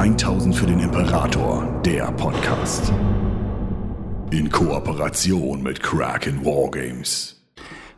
1000 0.00 0.56
für 0.56 0.64
den 0.64 0.80
Imperator, 0.80 1.78
der 1.84 2.10
Podcast. 2.12 2.90
In 4.30 4.48
Kooperation 4.50 5.62
mit 5.62 5.82
Kraken 5.82 6.42
Wargames. 6.42 7.42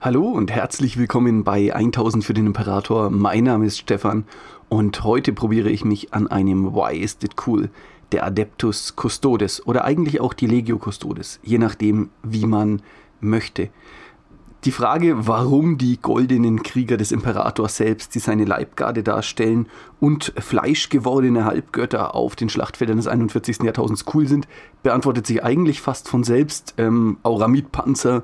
Hallo 0.01 0.25
und 0.25 0.51
herzlich 0.51 0.97
willkommen 0.97 1.45
bei 1.45 1.73
1000 1.73 2.25
für 2.25 2.35
den 2.35 2.47
Imperator. 2.47 3.09
Mein 3.11 3.45
Name 3.45 3.67
ist 3.67 3.79
Stefan 3.79 4.25
und 4.69 5.05
heute 5.05 5.33
probiere 5.33 5.71
ich 5.71 5.85
mich 5.85 6.13
an 6.13 6.27
einem 6.27 6.75
Why 6.75 6.99
is 6.99 7.19
it 7.23 7.37
cool? 7.47 7.71
Der 8.11 8.27
Adeptus 8.27 8.97
Custodes 8.97 9.65
oder 9.65 9.85
eigentlich 9.85 10.21
auch 10.21 10.35
die 10.35 10.49
Legio 10.49 10.81
Custodes, 10.81 11.39
je 11.45 11.59
nachdem, 11.59 12.11
wie 12.25 12.47
man 12.47 12.83
möchte. 13.21 13.69
Die 14.65 14.71
Frage, 14.71 15.27
warum 15.27 15.77
die 15.77 16.01
goldenen 16.01 16.63
Krieger 16.63 16.97
des 16.97 17.11
Imperators 17.11 17.79
selbst, 17.79 18.15
die 18.15 18.21
seine 18.21 18.45
Leibgarde 18.45 19.03
darstellen 19.03 19.67
und 19.99 20.33
fleischgewordene 20.39 21.45
Halbgötter 21.45 22.15
auf 22.15 22.37
den 22.37 22.49
Schlachtfeldern 22.49 22.97
des 22.97 23.09
41. 23.09 23.65
Jahrtausends 23.65 24.05
cool 24.15 24.29
sind, 24.29 24.47
beantwortet 24.85 25.27
sich 25.27 25.43
eigentlich 25.43 25.81
fast 25.81 26.09
von 26.09 26.23
selbst. 26.23 26.75
Ähm, 26.79 27.17
Auramidpanzer, 27.25 28.23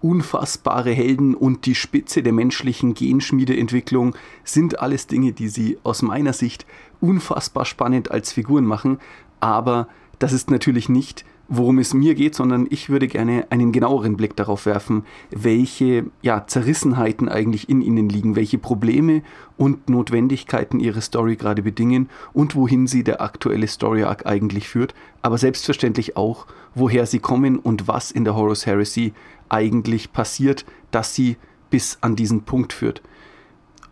unfassbare 0.00 0.92
Helden 0.92 1.34
und 1.34 1.66
die 1.66 1.74
Spitze 1.74 2.22
der 2.22 2.32
menschlichen 2.32 2.94
Genschmiedeentwicklung 2.94 4.14
sind 4.44 4.78
alles 4.78 5.08
Dinge, 5.08 5.32
die 5.32 5.48
sie 5.48 5.78
aus 5.82 6.02
meiner 6.02 6.32
Sicht 6.32 6.64
unfassbar 7.00 7.64
spannend 7.64 8.08
als 8.08 8.32
Figuren 8.32 8.66
machen. 8.66 9.00
Aber 9.40 9.88
das 10.20 10.32
ist 10.32 10.48
natürlich 10.48 10.88
nicht 10.88 11.24
worum 11.54 11.78
es 11.78 11.92
mir 11.92 12.14
geht, 12.14 12.34
sondern 12.34 12.66
ich 12.70 12.88
würde 12.88 13.06
gerne 13.08 13.46
einen 13.50 13.72
genaueren 13.72 14.16
Blick 14.16 14.34
darauf 14.36 14.64
werfen, 14.64 15.04
welche 15.30 16.06
ja, 16.22 16.46
Zerrissenheiten 16.46 17.28
eigentlich 17.28 17.68
in 17.68 17.82
ihnen 17.82 18.08
liegen, 18.08 18.36
welche 18.36 18.56
Probleme 18.56 19.22
und 19.58 19.90
Notwendigkeiten 19.90 20.80
ihre 20.80 21.02
Story 21.02 21.36
gerade 21.36 21.60
bedingen 21.60 22.08
und 22.32 22.56
wohin 22.56 22.86
sie 22.86 23.04
der 23.04 23.20
aktuelle 23.20 23.66
Story 23.66 24.04
Arc 24.04 24.24
eigentlich 24.24 24.66
führt, 24.66 24.94
aber 25.20 25.36
selbstverständlich 25.36 26.16
auch, 26.16 26.46
woher 26.74 27.04
sie 27.04 27.18
kommen 27.18 27.58
und 27.58 27.86
was 27.86 28.10
in 28.10 28.24
der 28.24 28.34
Horus 28.34 28.64
Heresy 28.64 29.12
eigentlich 29.50 30.14
passiert, 30.14 30.64
dass 30.90 31.14
sie 31.14 31.36
bis 31.68 31.98
an 32.00 32.16
diesen 32.16 32.44
Punkt 32.44 32.72
führt. 32.72 33.02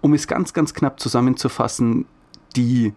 Um 0.00 0.14
es 0.14 0.26
ganz, 0.26 0.54
ganz 0.54 0.72
knapp 0.72 0.98
zusammenzufassen, 0.98 2.06
die 2.56 2.94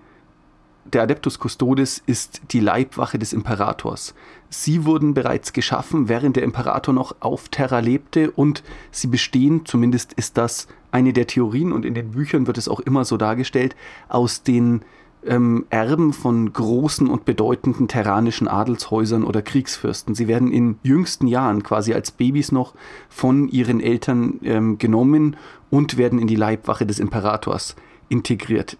der 0.85 1.03
Adeptus 1.03 1.39
Custodes 1.39 2.03
ist 2.05 2.41
die 2.51 2.59
Leibwache 2.59 3.17
des 3.17 3.33
Imperators. 3.33 4.13
Sie 4.49 4.85
wurden 4.85 5.13
bereits 5.13 5.53
geschaffen, 5.53 6.09
während 6.09 6.35
der 6.35 6.43
Imperator 6.43 6.93
noch 6.93 7.15
auf 7.19 7.49
Terra 7.49 7.79
lebte 7.79 8.31
und 8.31 8.63
sie 8.91 9.07
bestehen, 9.07 9.65
zumindest 9.65 10.13
ist 10.13 10.37
das 10.37 10.67
eine 10.91 11.13
der 11.13 11.27
Theorien 11.27 11.71
und 11.71 11.85
in 11.85 11.95
den 11.95 12.11
Büchern 12.11 12.45
wird 12.47 12.57
es 12.57 12.67
auch 12.67 12.79
immer 12.79 13.05
so 13.05 13.17
dargestellt, 13.17 13.75
aus 14.09 14.43
den 14.43 14.81
ähm, 15.25 15.65
Erben 15.69 16.13
von 16.13 16.51
großen 16.51 17.07
und 17.07 17.25
bedeutenden 17.25 17.87
terranischen 17.87 18.47
Adelshäusern 18.47 19.23
oder 19.23 19.41
Kriegsfürsten. 19.41 20.15
Sie 20.15 20.27
werden 20.27 20.51
in 20.51 20.77
jüngsten 20.83 21.27
Jahren, 21.27 21.63
quasi 21.63 21.93
als 21.93 22.11
Babys 22.11 22.51
noch, 22.51 22.73
von 23.09 23.47
ihren 23.47 23.79
Eltern 23.79 24.39
ähm, 24.43 24.77
genommen 24.77 25.37
und 25.69 25.97
werden 25.97 26.19
in 26.19 26.27
die 26.27 26.35
Leibwache 26.35 26.85
des 26.85 26.99
Imperators 26.99 27.75
integriert. 28.09 28.77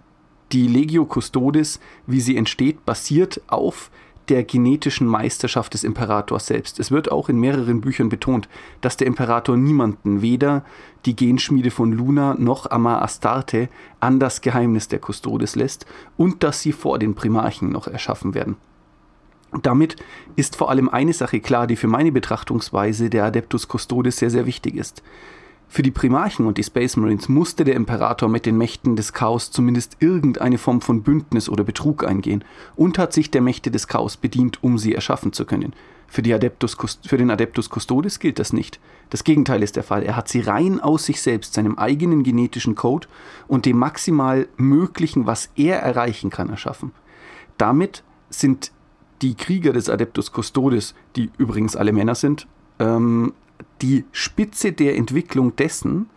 Die 0.53 0.67
Legio 0.67 1.05
Custodes, 1.05 1.79
wie 2.05 2.21
sie 2.21 2.37
entsteht, 2.37 2.85
basiert 2.85 3.41
auf 3.47 3.89
der 4.29 4.43
genetischen 4.43 5.07
Meisterschaft 5.07 5.73
des 5.73 5.83
Imperators 5.83 6.45
selbst. 6.45 6.79
Es 6.79 6.91
wird 6.91 7.11
auch 7.11 7.27
in 7.27 7.39
mehreren 7.39 7.81
Büchern 7.81 8.07
betont, 8.07 8.47
dass 8.79 8.95
der 8.95 9.07
Imperator 9.07 9.57
niemanden, 9.57 10.21
weder 10.21 10.63
die 11.05 11.15
Genschmiede 11.15 11.71
von 11.71 11.91
Luna 11.91 12.35
noch 12.37 12.69
Amar 12.69 13.01
Astarte, 13.01 13.67
an 13.99 14.19
das 14.19 14.41
Geheimnis 14.41 14.87
der 14.87 14.99
Custodes 14.99 15.55
lässt 15.55 15.87
und 16.17 16.43
dass 16.43 16.61
sie 16.61 16.71
vor 16.71 16.99
den 16.99 17.15
Primarchen 17.15 17.71
noch 17.71 17.87
erschaffen 17.87 18.35
werden. 18.35 18.55
Damit 19.63 19.95
ist 20.35 20.55
vor 20.55 20.69
allem 20.69 20.87
eine 20.87 21.13
Sache 21.13 21.39
klar, 21.39 21.65
die 21.65 21.75
für 21.75 21.87
meine 21.87 22.11
Betrachtungsweise 22.11 23.09
der 23.09 23.25
Adeptus 23.25 23.67
Custodes 23.67 24.17
sehr, 24.17 24.29
sehr 24.29 24.45
wichtig 24.45 24.75
ist. 24.75 25.01
Für 25.73 25.81
die 25.81 25.89
Primarchen 25.89 26.45
und 26.45 26.59
die 26.59 26.63
Space 26.63 26.97
Marines 26.97 27.29
musste 27.29 27.63
der 27.63 27.73
Imperator 27.73 28.29
mit 28.29 28.45
den 28.45 28.59
Mächten 28.59 28.95
des 28.95 29.11
Chaos 29.11 29.49
zumindest 29.49 29.97
irgendeine 30.01 30.59
Form 30.59 30.81
von 30.81 31.01
Bündnis 31.01 31.49
oder 31.49 31.63
Betrug 31.63 32.05
eingehen 32.05 32.43
und 32.75 32.99
hat 32.99 33.11
sich 33.11 33.31
der 33.31 33.41
Mächte 33.41 33.71
des 33.71 33.87
Chaos 33.87 34.15
bedient, 34.15 34.63
um 34.63 34.77
sie 34.77 34.93
erschaffen 34.93 35.33
zu 35.33 35.45
können. 35.45 35.73
Für, 36.05 36.21
Adeptus, 36.21 36.77
für 37.07 37.17
den 37.17 37.31
Adeptus 37.31 37.71
Custodes 37.71 38.19
gilt 38.19 38.37
das 38.37 38.53
nicht. 38.53 38.79
Das 39.09 39.23
Gegenteil 39.23 39.63
ist 39.63 39.75
der 39.75 39.81
Fall. 39.81 40.03
Er 40.03 40.15
hat 40.15 40.27
sie 40.29 40.41
rein 40.41 40.79
aus 40.79 41.05
sich 41.05 41.23
selbst, 41.23 41.55
seinem 41.55 41.79
eigenen 41.79 42.21
genetischen 42.21 42.75
Code 42.75 43.07
und 43.47 43.65
dem 43.65 43.79
maximal 43.79 44.47
Möglichen, 44.57 45.25
was 45.25 45.49
er 45.55 45.79
erreichen 45.79 46.29
kann, 46.29 46.51
erschaffen. 46.51 46.91
Damit 47.57 48.03
sind 48.29 48.71
die 49.23 49.33
Krieger 49.33 49.73
des 49.73 49.89
Adeptus 49.89 50.31
Custodes, 50.31 50.93
die 51.15 51.31
übrigens 51.39 51.75
alle 51.75 51.93
Männer 51.93 52.13
sind, 52.13 52.45
ähm, 52.77 53.33
die 53.81 54.05
Spitze 54.11 54.71
der 54.71 54.95
Entwicklung 54.95 55.55
dessen, 55.55 56.09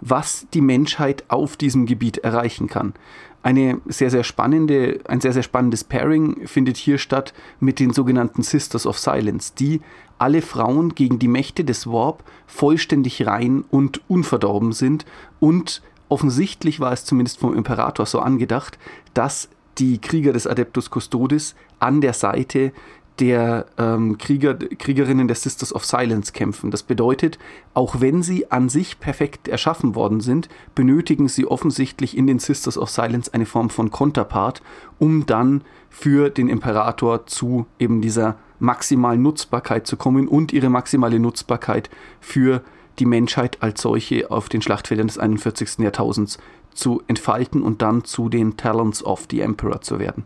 was 0.00 0.46
die 0.52 0.60
Menschheit 0.60 1.24
auf 1.28 1.56
diesem 1.56 1.86
Gebiet 1.86 2.18
erreichen 2.18 2.68
kann. 2.68 2.94
Eine 3.42 3.80
sehr, 3.86 4.10
sehr 4.10 4.24
spannende, 4.24 5.00
ein 5.06 5.20
sehr, 5.20 5.32
sehr 5.32 5.42
spannendes 5.42 5.84
Pairing 5.84 6.46
findet 6.46 6.76
hier 6.76 6.98
statt 6.98 7.34
mit 7.60 7.78
den 7.78 7.92
sogenannten 7.92 8.42
Sisters 8.42 8.86
of 8.86 8.98
Silence, 8.98 9.52
die 9.58 9.80
alle 10.18 10.42
Frauen 10.42 10.94
gegen 10.94 11.18
die 11.18 11.28
Mächte 11.28 11.64
des 11.64 11.86
Warp 11.86 12.24
vollständig 12.46 13.26
rein 13.26 13.64
und 13.70 14.00
unverdorben 14.08 14.72
sind 14.72 15.04
und 15.40 15.82
offensichtlich 16.08 16.80
war 16.80 16.92
es 16.92 17.04
zumindest 17.04 17.38
vom 17.38 17.54
Imperator 17.54 18.06
so 18.06 18.20
angedacht, 18.20 18.78
dass 19.12 19.48
die 19.78 19.98
Krieger 19.98 20.32
des 20.32 20.46
Adeptus 20.46 20.88
Custodes 20.90 21.54
an 21.80 22.00
der 22.00 22.12
Seite 22.12 22.72
der 23.20 23.66
ähm, 23.78 24.18
Krieger, 24.18 24.54
Kriegerinnen 24.54 25.28
der 25.28 25.36
Sisters 25.36 25.74
of 25.74 25.84
Silence 25.84 26.32
kämpfen. 26.32 26.70
Das 26.70 26.82
bedeutet, 26.82 27.38
auch 27.72 28.00
wenn 28.00 28.22
sie 28.22 28.50
an 28.50 28.68
sich 28.68 28.98
perfekt 28.98 29.46
erschaffen 29.46 29.94
worden 29.94 30.20
sind, 30.20 30.48
benötigen 30.74 31.28
sie 31.28 31.46
offensichtlich 31.46 32.16
in 32.16 32.26
den 32.26 32.38
Sisters 32.38 32.76
of 32.76 32.90
Silence 32.90 33.32
eine 33.32 33.46
Form 33.46 33.70
von 33.70 33.90
Konterpart, 33.90 34.62
um 34.98 35.26
dann 35.26 35.62
für 35.90 36.28
den 36.28 36.48
Imperator 36.48 37.26
zu 37.26 37.66
eben 37.78 38.00
dieser 38.00 38.36
maximalen 38.58 39.22
Nutzbarkeit 39.22 39.86
zu 39.86 39.96
kommen 39.96 40.26
und 40.26 40.52
ihre 40.52 40.68
maximale 40.68 41.20
Nutzbarkeit 41.20 41.90
für 42.20 42.62
die 42.98 43.06
Menschheit 43.06 43.62
als 43.62 43.82
solche 43.82 44.30
auf 44.30 44.48
den 44.48 44.62
Schlachtfeldern 44.62 45.06
des 45.06 45.18
41. 45.18 45.78
Jahrtausends 45.78 46.38
zu 46.72 47.02
entfalten 47.06 47.62
und 47.62 47.82
dann 47.82 48.04
zu 48.04 48.28
den 48.28 48.56
Talents 48.56 49.04
of 49.04 49.26
the 49.30 49.40
Emperor 49.40 49.80
zu 49.80 49.98
werden 49.98 50.24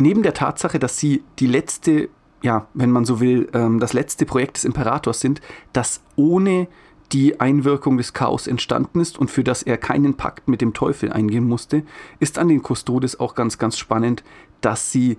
neben 0.00 0.22
der 0.22 0.34
Tatsache, 0.34 0.78
dass 0.78 0.98
sie 0.98 1.22
die 1.38 1.46
letzte, 1.46 2.08
ja, 2.42 2.66
wenn 2.74 2.90
man 2.90 3.04
so 3.04 3.20
will, 3.20 3.48
ähm, 3.52 3.80
das 3.80 3.92
letzte 3.92 4.26
Projekt 4.26 4.56
des 4.56 4.64
Imperators 4.64 5.20
sind, 5.20 5.40
das 5.72 6.02
ohne 6.16 6.68
die 7.12 7.40
Einwirkung 7.40 7.96
des 7.96 8.12
Chaos 8.12 8.46
entstanden 8.46 9.00
ist 9.00 9.18
und 9.18 9.30
für 9.30 9.42
das 9.42 9.62
er 9.62 9.76
keinen 9.76 10.14
Pakt 10.14 10.48
mit 10.48 10.60
dem 10.60 10.72
Teufel 10.72 11.12
eingehen 11.12 11.46
musste, 11.46 11.82
ist 12.20 12.38
an 12.38 12.48
den 12.48 12.62
Custodes 12.62 13.18
auch 13.18 13.34
ganz, 13.34 13.58
ganz 13.58 13.76
spannend, 13.76 14.22
dass 14.60 14.92
sie 14.92 15.16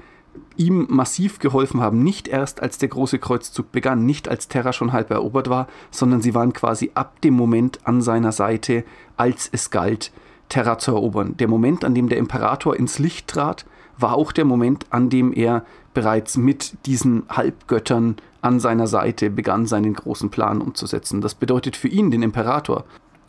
ihm 0.55 0.87
massiv 0.89 1.39
geholfen 1.39 1.81
haben, 1.81 2.03
nicht 2.03 2.29
erst 2.29 2.61
als 2.61 2.77
der 2.77 2.87
große 2.87 3.19
Kreuzzug 3.19 3.73
begann, 3.73 4.05
nicht 4.05 4.29
als 4.29 4.47
Terra 4.47 4.71
schon 4.71 4.93
halb 4.93 5.11
erobert 5.11 5.49
war, 5.49 5.67
sondern 5.89 6.21
sie 6.21 6.33
waren 6.33 6.53
quasi 6.53 6.91
ab 6.93 7.19
dem 7.21 7.33
Moment 7.33 7.79
an 7.83 8.01
seiner 8.01 8.31
Seite, 8.31 8.85
als 9.17 9.49
es 9.51 9.71
galt, 9.71 10.13
Terra 10.47 10.77
zu 10.77 10.91
erobern. 10.91 11.35
Der 11.37 11.49
Moment, 11.49 11.83
an 11.83 11.93
dem 11.93 12.07
der 12.07 12.17
Imperator 12.17 12.75
ins 12.75 12.99
Licht 12.99 13.27
trat, 13.27 13.65
war 13.97 14.15
auch 14.15 14.31
der 14.31 14.45
Moment, 14.45 14.85
an 14.89 15.09
dem 15.09 15.33
er 15.33 15.65
bereits 15.93 16.37
mit 16.37 16.85
diesen 16.85 17.23
Halbgöttern 17.29 18.15
an 18.41 18.59
seiner 18.59 18.87
Seite 18.87 19.29
begann, 19.29 19.65
seinen 19.65 19.93
großen 19.93 20.29
Plan 20.29 20.61
umzusetzen. 20.61 21.21
Das 21.21 21.35
bedeutet 21.35 21.75
für 21.75 21.87
ihn, 21.87 22.11
den 22.11 22.23
Imperator, 22.23 22.85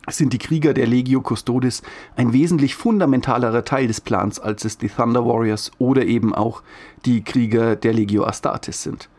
sind 0.09 0.33
die 0.33 0.37
Krieger 0.37 0.73
der 0.73 0.87
Legio 0.87 1.21
Custodes 1.21 1.81
ein 2.15 2.33
wesentlich 2.33 2.75
fundamentalerer 2.75 3.63
Teil 3.63 3.87
des 3.87 4.01
Plans, 4.01 4.39
als 4.39 4.65
es 4.65 4.77
die 4.77 4.89
Thunder 4.89 5.25
Warriors 5.25 5.71
oder 5.77 6.05
eben 6.05 6.35
auch 6.35 6.61
die 7.05 7.23
Krieger 7.23 7.75
der 7.75 7.93
Legio 7.93 8.25
Astartes 8.25 8.83
sind. 8.83 9.09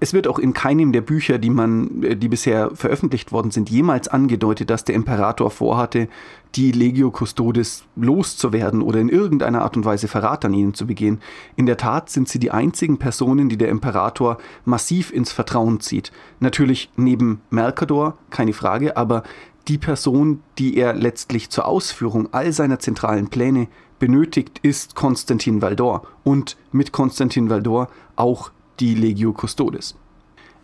Es 0.00 0.12
wird 0.12 0.28
auch 0.28 0.38
in 0.38 0.52
keinem 0.52 0.92
der 0.92 1.00
Bücher, 1.00 1.38
die 1.38 1.50
man, 1.50 2.02
äh, 2.02 2.16
die 2.16 2.28
bisher 2.28 2.70
veröffentlicht 2.74 3.32
worden 3.32 3.50
sind, 3.50 3.68
jemals 3.68 4.08
angedeutet, 4.08 4.70
dass 4.70 4.84
der 4.84 4.94
Imperator 4.94 5.50
vorhatte, 5.50 6.08
die 6.54 6.72
Legio 6.72 7.10
Custodes 7.10 7.84
loszuwerden 7.96 8.80
oder 8.80 9.00
in 9.00 9.08
irgendeiner 9.08 9.62
Art 9.62 9.76
und 9.76 9.84
Weise 9.84 10.08
Verrat 10.08 10.44
an 10.44 10.54
ihnen 10.54 10.74
zu 10.74 10.86
begehen. 10.86 11.20
In 11.56 11.66
der 11.66 11.76
Tat 11.76 12.10
sind 12.10 12.28
sie 12.28 12.38
die 12.38 12.50
einzigen 12.50 12.98
Personen, 12.98 13.48
die 13.48 13.58
der 13.58 13.68
Imperator 13.68 14.38
massiv 14.64 15.12
ins 15.12 15.32
Vertrauen 15.32 15.80
zieht. 15.80 16.12
Natürlich 16.40 16.90
neben 16.96 17.40
Mercador, 17.50 18.16
keine 18.30 18.52
Frage, 18.52 18.96
aber 18.96 19.24
die 19.66 19.78
Person, 19.78 20.40
die 20.58 20.76
er 20.76 20.94
letztlich 20.94 21.50
zur 21.50 21.66
Ausführung 21.66 22.28
all 22.32 22.52
seiner 22.52 22.78
zentralen 22.78 23.28
Pläne 23.28 23.68
benötigt, 23.98 24.60
ist 24.62 24.94
Konstantin 24.94 25.60
Valdor 25.60 26.06
und 26.24 26.56
mit 26.72 26.92
Konstantin 26.92 27.50
Valdor 27.50 27.88
auch 28.16 28.50
die 28.80 28.94
Legio 28.94 29.32
Custodes. 29.32 29.96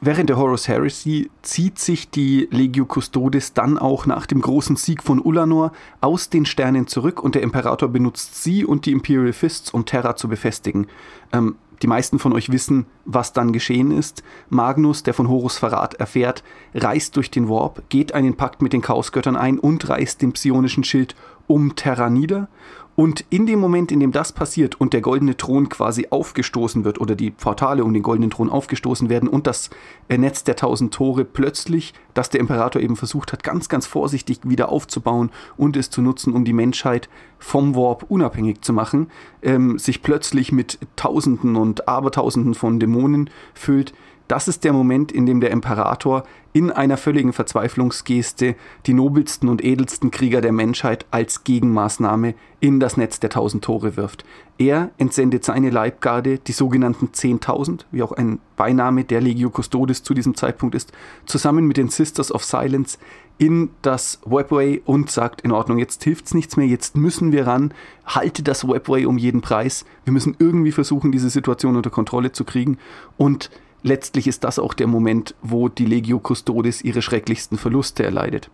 Während 0.00 0.28
der 0.28 0.36
Horus 0.36 0.68
Heresy 0.68 1.30
zieht 1.40 1.78
sich 1.78 2.10
die 2.10 2.46
Legio 2.50 2.84
Custodes 2.84 3.54
dann 3.54 3.78
auch 3.78 4.04
nach 4.04 4.26
dem 4.26 4.42
großen 4.42 4.76
Sieg 4.76 5.02
von 5.02 5.18
Ulanor 5.18 5.72
aus 6.02 6.28
den 6.28 6.44
Sternen 6.44 6.86
zurück 6.86 7.22
und 7.22 7.34
der 7.34 7.42
Imperator 7.42 7.88
benutzt 7.88 8.42
sie 8.42 8.66
und 8.66 8.84
die 8.84 8.92
Imperial 8.92 9.32
Fists, 9.32 9.70
um 9.70 9.86
Terra 9.86 10.14
zu 10.14 10.28
befestigen. 10.28 10.88
Ähm, 11.32 11.56
die 11.82 11.86
meisten 11.86 12.18
von 12.18 12.32
euch 12.32 12.52
wissen, 12.52 12.86
was 13.04 13.32
dann 13.32 13.52
geschehen 13.52 13.90
ist. 13.90 14.22
Magnus, 14.48 15.02
der 15.02 15.14
von 15.14 15.28
Horus 15.28 15.58
Verrat 15.58 15.94
erfährt, 15.94 16.44
reist 16.74 17.16
durch 17.16 17.30
den 17.30 17.48
Warp, 17.48 17.82
geht 17.88 18.12
einen 18.12 18.36
Pakt 18.36 18.62
mit 18.62 18.72
den 18.72 18.82
Chaosgöttern 18.82 19.36
ein 19.36 19.58
und 19.58 19.88
reißt 19.88 20.22
den 20.22 20.32
psionischen 20.32 20.84
Schild 20.84 21.14
um 21.46 21.76
Terra 21.76 22.10
nieder. 22.10 22.48
Und 22.96 23.24
in 23.30 23.46
dem 23.46 23.58
Moment, 23.58 23.90
in 23.90 24.00
dem 24.00 24.12
das 24.12 24.32
passiert 24.32 24.80
und 24.80 24.92
der 24.92 25.00
goldene 25.00 25.36
Thron 25.36 25.68
quasi 25.68 26.06
aufgestoßen 26.10 26.84
wird 26.84 27.00
oder 27.00 27.16
die 27.16 27.32
Portale 27.32 27.82
um 27.82 27.92
den 27.92 28.02
goldenen 28.02 28.30
Thron 28.30 28.50
aufgestoßen 28.50 29.08
werden 29.08 29.28
und 29.28 29.46
das 29.46 29.70
äh, 30.08 30.16
Netz 30.16 30.44
der 30.44 30.54
tausend 30.54 30.94
Tore 30.94 31.24
plötzlich, 31.24 31.92
das 32.14 32.30
der 32.30 32.40
Imperator 32.40 32.80
eben 32.80 32.96
versucht 32.96 33.32
hat, 33.32 33.42
ganz, 33.42 33.68
ganz 33.68 33.86
vorsichtig 33.86 34.40
wieder 34.44 34.68
aufzubauen 34.68 35.30
und 35.56 35.76
es 35.76 35.90
zu 35.90 36.02
nutzen, 36.02 36.34
um 36.34 36.44
die 36.44 36.52
Menschheit 36.52 37.08
vom 37.38 37.74
Warp 37.74 38.06
unabhängig 38.08 38.62
zu 38.62 38.72
machen, 38.72 39.10
ähm, 39.42 39.78
sich 39.78 40.02
plötzlich 40.02 40.52
mit 40.52 40.78
Tausenden 40.94 41.56
und 41.56 41.88
Abertausenden 41.88 42.54
von 42.54 42.78
Dämonen 42.78 43.28
füllt, 43.54 43.92
das 44.28 44.48
ist 44.48 44.64
der 44.64 44.72
Moment, 44.72 45.12
in 45.12 45.26
dem 45.26 45.40
der 45.40 45.50
Imperator 45.50 46.24
in 46.54 46.70
einer 46.70 46.96
völligen 46.96 47.32
Verzweiflungsgeste 47.32 48.54
die 48.86 48.94
nobelsten 48.94 49.48
und 49.48 49.62
edelsten 49.62 50.10
Krieger 50.10 50.40
der 50.40 50.52
Menschheit 50.52 51.04
als 51.10 51.44
Gegenmaßnahme 51.44 52.34
in 52.60 52.80
das 52.80 52.96
Netz 52.96 53.20
der 53.20 53.30
tausend 53.30 53.64
Tore 53.64 53.96
wirft. 53.96 54.24
Er 54.56 54.90
entsendet 54.98 55.44
seine 55.44 55.70
Leibgarde, 55.70 56.38
die 56.38 56.52
sogenannten 56.52 57.08
10.000, 57.08 57.86
wie 57.90 58.04
auch 58.04 58.12
ein 58.12 58.38
Beiname 58.56 59.04
der 59.04 59.20
Legio 59.20 59.50
Custodes 59.50 60.04
zu 60.04 60.14
diesem 60.14 60.36
Zeitpunkt 60.36 60.76
ist, 60.76 60.92
zusammen 61.26 61.66
mit 61.66 61.76
den 61.76 61.88
Sisters 61.88 62.32
of 62.32 62.44
Silence 62.44 62.98
in 63.36 63.70
das 63.82 64.20
Webway 64.24 64.80
und 64.84 65.10
sagt, 65.10 65.40
in 65.40 65.50
Ordnung, 65.50 65.78
jetzt 65.78 66.04
hilft's 66.04 66.34
nichts 66.34 66.56
mehr, 66.56 66.68
jetzt 66.68 66.96
müssen 66.96 67.32
wir 67.32 67.48
ran, 67.48 67.74
halte 68.06 68.44
das 68.44 68.66
Webway 68.66 69.06
um 69.06 69.18
jeden 69.18 69.40
Preis, 69.40 69.84
wir 70.04 70.12
müssen 70.12 70.36
irgendwie 70.38 70.70
versuchen, 70.70 71.10
diese 71.10 71.30
Situation 71.30 71.74
unter 71.74 71.90
Kontrolle 71.90 72.30
zu 72.30 72.44
kriegen. 72.44 72.78
Und 73.16 73.50
letztlich 73.84 74.26
ist 74.26 74.42
das 74.42 74.58
auch 74.58 74.74
der 74.74 74.88
Moment, 74.88 75.36
wo 75.42 75.68
die 75.68 75.84
Legio 75.84 76.18
Custodes 76.18 76.82
ihre 76.82 77.02
schrecklichsten 77.02 77.58
Verluste 77.58 78.02
erleidet. 78.02 78.50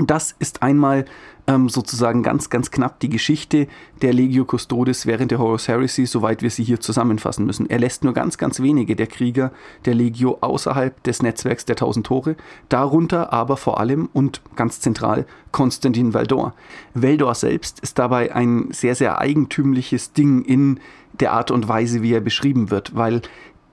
Das 0.00 0.36
ist 0.38 0.62
einmal 0.62 1.06
ähm, 1.48 1.68
sozusagen 1.68 2.22
ganz, 2.22 2.50
ganz 2.50 2.70
knapp 2.70 3.00
die 3.00 3.08
Geschichte 3.08 3.66
der 4.00 4.12
Legio 4.12 4.44
Custodes 4.44 5.06
während 5.06 5.32
der 5.32 5.40
Horus 5.40 5.66
Heresy, 5.66 6.06
soweit 6.06 6.40
wir 6.40 6.50
sie 6.50 6.62
hier 6.62 6.78
zusammenfassen 6.78 7.44
müssen. 7.46 7.68
Er 7.68 7.80
lässt 7.80 8.04
nur 8.04 8.12
ganz, 8.12 8.38
ganz 8.38 8.60
wenige 8.60 8.94
der 8.94 9.08
Krieger 9.08 9.50
der 9.86 9.94
Legio 9.94 10.38
außerhalb 10.40 11.02
des 11.02 11.20
Netzwerks 11.20 11.64
der 11.64 11.74
Tausend 11.74 12.06
Tore, 12.06 12.36
darunter 12.68 13.32
aber 13.32 13.56
vor 13.56 13.80
allem 13.80 14.08
und 14.12 14.40
ganz 14.54 14.78
zentral 14.80 15.26
Konstantin 15.50 16.14
Valdor. 16.14 16.54
Valdor 16.94 17.34
selbst 17.34 17.80
ist 17.80 17.98
dabei 17.98 18.32
ein 18.32 18.68
sehr, 18.70 18.94
sehr 18.94 19.18
eigentümliches 19.18 20.12
Ding 20.12 20.42
in 20.44 20.78
der 21.18 21.32
Art 21.32 21.50
und 21.50 21.66
Weise, 21.66 22.02
wie 22.02 22.12
er 22.12 22.20
beschrieben 22.20 22.70
wird, 22.70 22.94
weil 22.94 23.22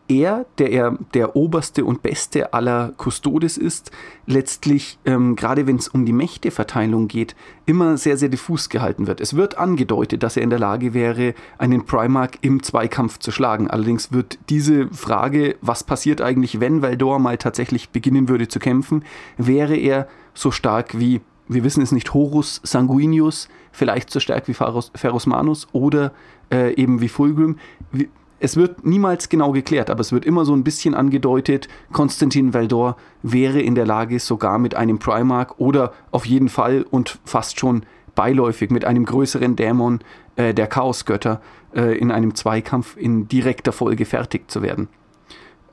er, 0.07 0.45
der 0.57 0.71
er 0.71 0.97
der 1.13 1.35
oberste 1.35 1.85
und 1.85 2.03
beste 2.03 2.53
aller 2.53 2.93
Custodes 2.97 3.57
ist, 3.57 3.91
letztlich, 4.27 4.99
ähm, 5.05 5.35
gerade 5.35 5.67
wenn 5.67 5.77
es 5.77 5.87
um 5.87 6.05
die 6.05 6.13
Mächteverteilung 6.13 7.07
geht, 7.07 7.35
immer 7.65 7.97
sehr, 7.97 8.17
sehr 8.17 8.29
diffus 8.29 8.69
gehalten 8.69 9.07
wird. 9.07 9.21
Es 9.21 9.35
wird 9.35 9.57
angedeutet, 9.57 10.23
dass 10.23 10.37
er 10.37 10.43
in 10.43 10.49
der 10.49 10.59
Lage 10.59 10.93
wäre, 10.93 11.33
einen 11.57 11.85
Primark 11.85 12.37
im 12.41 12.61
Zweikampf 12.61 13.19
zu 13.19 13.31
schlagen. 13.31 13.69
Allerdings 13.69 14.11
wird 14.11 14.37
diese 14.49 14.87
Frage, 14.89 15.55
was 15.61 15.83
passiert 15.83 16.21
eigentlich, 16.21 16.59
wenn 16.59 16.81
Valdor 16.81 17.19
mal 17.19 17.37
tatsächlich 17.37 17.89
beginnen 17.89 18.29
würde 18.29 18.47
zu 18.47 18.59
kämpfen, 18.59 19.03
wäre 19.37 19.75
er 19.75 20.07
so 20.33 20.51
stark 20.51 20.99
wie, 20.99 21.21
wir 21.47 21.63
wissen 21.63 21.81
es 21.81 21.91
nicht, 21.91 22.13
Horus 22.13 22.61
Sanguinius, 22.63 23.47
vielleicht 23.71 24.11
so 24.11 24.19
stark 24.19 24.47
wie 24.47 24.53
Ferus 24.53 25.25
Manus 25.25 25.67
oder 25.71 26.11
äh, 26.51 26.73
eben 26.75 27.01
wie 27.01 27.09
Fulgrim. 27.09 27.57
Wie, 27.91 28.09
es 28.45 28.57
wird 28.57 28.85
niemals 28.85 29.27
genau 29.29 29.51
geklärt, 29.51 29.89
aber 29.89 30.01
es 30.01 30.11
wird 30.11 30.23
immer 30.23 30.45
so 30.45 30.53
ein 30.53 30.63
bisschen 30.63 30.93
angedeutet, 30.93 31.67
Konstantin 31.91 32.53
Veldor 32.53 32.95
wäre 33.23 33.59
in 33.59 33.73
der 33.73 33.87
Lage, 33.87 34.19
sogar 34.19 34.59
mit 34.59 34.75
einem 34.75 34.99
Primark 34.99 35.59
oder 35.59 35.93
auf 36.11 36.27
jeden 36.27 36.49
Fall 36.49 36.85
und 36.89 37.17
fast 37.25 37.59
schon 37.59 37.87
beiläufig 38.13 38.69
mit 38.69 38.85
einem 38.85 39.03
größeren 39.03 39.55
Dämon 39.55 39.99
äh, 40.35 40.53
der 40.53 40.67
Chaosgötter 40.67 41.41
äh, 41.75 41.97
in 41.97 42.11
einem 42.11 42.35
Zweikampf 42.35 42.95
in 42.97 43.27
direkter 43.27 43.71
Folge 43.71 44.05
fertig 44.05 44.49
zu 44.51 44.61
werden. 44.61 44.89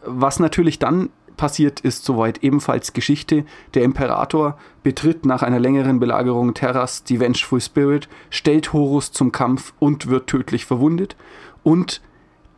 Was 0.07 0.41
natürlich 0.41 0.79
dann 0.79 1.11
passiert, 1.37 1.81
ist 1.81 2.07
soweit 2.07 2.43
ebenfalls 2.43 2.95
Geschichte. 2.95 3.45
Der 3.75 3.83
Imperator 3.83 4.57
betritt 4.83 5.27
nach 5.27 5.43
einer 5.43 5.61
längeren 5.61 6.01
Belagerung 6.01 6.55
Terras 6.55 7.05
die 7.05 7.21
Vengeful 7.21 7.61
Spirit, 7.61 8.09
stellt 8.31 8.73
Horus 8.73 9.13
zum 9.13 9.31
Kampf 9.31 9.75
und 9.79 10.09
wird 10.09 10.27
tödlich 10.27 10.65
verwundet. 10.65 11.17
Und 11.63 12.01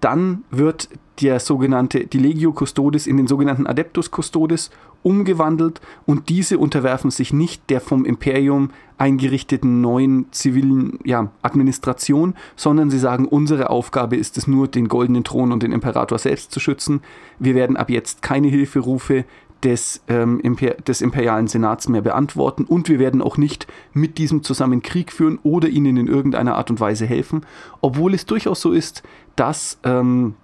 dann 0.05 0.45
wird 0.51 0.91
der 1.23 1.41
sogenannte, 1.41 2.07
die 2.07 2.19
Legio 2.19 2.53
Custodes 2.53 3.07
in 3.07 3.17
den 3.17 3.27
sogenannten 3.27 3.67
Adeptus 3.67 4.11
Custodes 4.11 4.71
umgewandelt 5.03 5.81
und 6.05 6.29
diese 6.29 6.59
unterwerfen 6.59 7.11
sich 7.11 7.33
nicht 7.33 7.71
der 7.71 7.81
vom 7.81 8.05
Imperium 8.05 8.71
eingerichteten 8.99 9.81
neuen 9.81 10.27
zivilen 10.31 10.99
ja, 11.05 11.31
Administration, 11.41 12.35
sondern 12.55 12.91
sie 12.91 12.99
sagen, 12.99 13.27
unsere 13.27 13.71
Aufgabe 13.71 14.17
ist 14.17 14.37
es 14.37 14.47
nur, 14.47 14.69
den 14.69 14.89
goldenen 14.89 15.25
Thron 15.25 15.53
und 15.53 15.63
den 15.63 15.73
Imperator 15.73 16.19
selbst 16.19 16.53
zu 16.53 16.61
schützen. 16.61 17.01
Wir 17.39 17.55
werden 17.55 17.79
ab 17.79 17.89
jetzt 17.89 18.21
keine 18.21 18.49
Hilferufe 18.49 19.25
des, 19.65 20.03
ähm, 20.09 20.41
Imper 20.41 20.75
des 20.75 21.01
imperialen 21.01 21.49
Senats 21.49 21.89
mehr 21.89 22.03
beantworten. 22.03 22.65
Und 22.65 22.89
wir 22.89 22.99
werden 22.99 23.23
auch 23.23 23.37
nicht 23.37 23.67
mit 23.93 24.19
diesem 24.19 24.43
zusammen 24.43 24.83
Krieg 24.83 25.13
führen 25.13 25.39
oder 25.43 25.69
ihnen 25.69 25.97
in 25.97 26.07
irgendeiner 26.07 26.57
Art 26.57 26.71
und 26.71 26.81
Weise 26.81 27.07
helfen, 27.07 27.45
obwohl 27.81 28.15
es 28.15 28.27
durchaus 28.27 28.61
so 28.61 28.73
ist, 28.73 29.03
dass 29.37 29.79
ähm, 29.85 30.35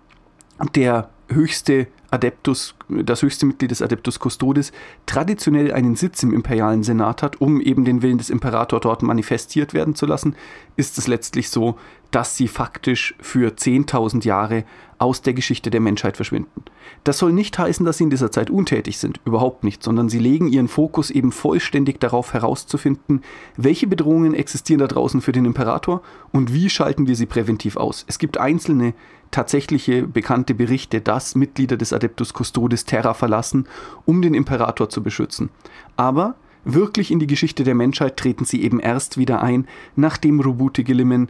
der 0.75 1.11
höchste 1.29 1.87
Adeptus, 2.11 2.75
das 2.89 3.23
höchste 3.23 3.47
Mitglied 3.47 3.71
des 3.71 3.83
Adeptus 3.83 4.19
Custodes, 4.19 4.73
traditionell 5.07 5.73
einen 5.73 5.95
Sitz 5.95 6.25
im 6.25 6.33
imperialen 6.33 6.83
Senat 6.83 7.23
hat, 7.23 7.41
um 7.41 7.61
eben 7.61 7.85
den 7.85 8.03
Willen 8.03 8.19
des 8.19 8.31
Imperators 8.31 8.81
dort 8.81 9.03
manifestiert 9.03 9.75
werden 9.75 9.95
zu 9.95 10.07
lassen, 10.07 10.35
ist 10.81 10.99
es 10.99 11.07
letztlich 11.07 11.51
so, 11.51 11.77
dass 12.11 12.37
sie 12.37 12.49
faktisch 12.49 13.15
für 13.21 13.53
10.000 13.53 14.25
Jahre 14.25 14.65
aus 14.99 15.23
der 15.23 15.33
Geschichte 15.33 15.71
der 15.71 15.81
Menschheit 15.81 16.17
verschwinden. 16.17 16.65
Das 17.05 17.19
soll 17.19 17.33
nicht 17.33 17.59
heißen, 17.59 17.87
dass 17.87 17.99
sie 17.99 18.05
in 18.05 18.11
dieser 18.11 18.33
Zeit 18.33 18.51
untätig 18.51 18.99
sind, 18.99 19.21
überhaupt 19.25 19.63
nicht, 19.63 19.83
sondern 19.83 20.09
sie 20.09 20.19
legen 20.19 20.49
ihren 20.49 20.69
Fokus 20.69 21.11
eben 21.11 21.33
vollständig 21.33 22.01
darauf 22.01 22.33
herauszufinden, 22.35 23.23
welche 23.57 23.87
Bedrohungen 23.87 24.35
existieren 24.35 24.81
da 24.81 24.89
draußen 24.89 25.21
für 25.21 25.33
den 25.33 25.45
Imperator 25.45 26.03
und 26.33 26.53
wie 26.53 26.69
schalten 26.69 27.07
wir 27.07 27.15
sie 27.15 27.27
präventiv 27.27 27.77
aus. 27.77 28.05
Es 28.09 28.19
gibt 28.19 28.39
einzelne 28.39 28.95
tatsächliche 29.31 30.07
bekannte 30.07 30.55
Berichte, 30.55 31.01
dass 31.01 31.37
Mitglieder 31.37 31.77
des 31.77 31.93
Adeptus 31.93 32.33
Custodes 32.35 32.85
Terra 32.85 33.15
verlassen, 33.15 33.69
um 34.05 34.23
den 34.23 34.35
Imperator 34.35 34.89
zu 34.89 35.03
beschützen. 35.03 35.51
Aber 35.97 36.35
wirklich 36.65 37.11
in 37.11 37.19
die 37.19 37.27
Geschichte 37.27 37.65
der 37.65 37.75
Menschheit 37.75 38.17
treten 38.17 38.45
sie 38.45 38.63
eben 38.63 38.81
erst 38.81 39.19
wieder 39.19 39.43
ein, 39.43 39.67
nachdem 39.97 40.41
Robute 40.41 40.85
Gilliman 40.85 41.29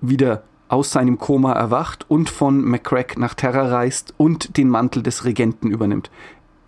wieder 0.00 0.44
aus 0.68 0.90
seinem 0.90 1.18
Koma 1.18 1.52
erwacht 1.52 2.08
und 2.08 2.30
von 2.30 2.62
McCrack 2.64 3.18
nach 3.18 3.34
Terra 3.34 3.68
reist 3.68 4.14
und 4.16 4.56
den 4.56 4.68
Mantel 4.68 5.02
des 5.02 5.24
Regenten 5.24 5.70
übernimmt. 5.70 6.10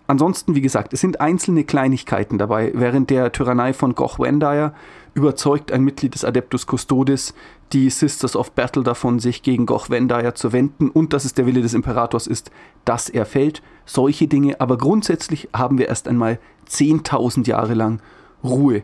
Ansonsten, 0.07 0.55
wie 0.55 0.61
gesagt, 0.61 0.93
es 0.93 1.01
sind 1.01 1.19
einzelne 1.19 1.65
Kleinigkeiten 1.65 2.37
dabei. 2.37 2.71
Während 2.73 3.09
der 3.09 3.33
Tyrannei 3.33 3.73
von 3.73 3.93
Goch 3.93 4.19
Wendire 4.19 4.73
überzeugt 5.17 5.71
ein 5.71 5.83
Mitglied 5.83 6.13
des 6.13 6.23
Adeptus 6.23 6.65
Custodes 6.65 7.33
die 7.73 7.89
Sisters 7.89 8.35
of 8.35 8.51
Battle 8.51 8.83
davon, 8.83 9.19
sich 9.19 9.41
gegen 9.41 9.65
Goch 9.65 9.89
Wendire 9.89 10.33
zu 10.33 10.53
wenden 10.53 10.89
und 10.89 11.11
dass 11.11 11.25
es 11.25 11.33
der 11.33 11.45
Wille 11.45 11.61
des 11.61 11.73
Imperators 11.73 12.27
ist, 12.27 12.51
dass 12.85 13.09
er 13.09 13.25
fällt. 13.25 13.61
Solche 13.85 14.27
Dinge. 14.27 14.61
Aber 14.61 14.77
grundsätzlich 14.77 15.49
haben 15.53 15.77
wir 15.77 15.89
erst 15.89 16.07
einmal 16.07 16.39
10.000 16.69 17.47
Jahre 17.47 17.73
lang 17.73 17.99
Ruhe 18.43 18.83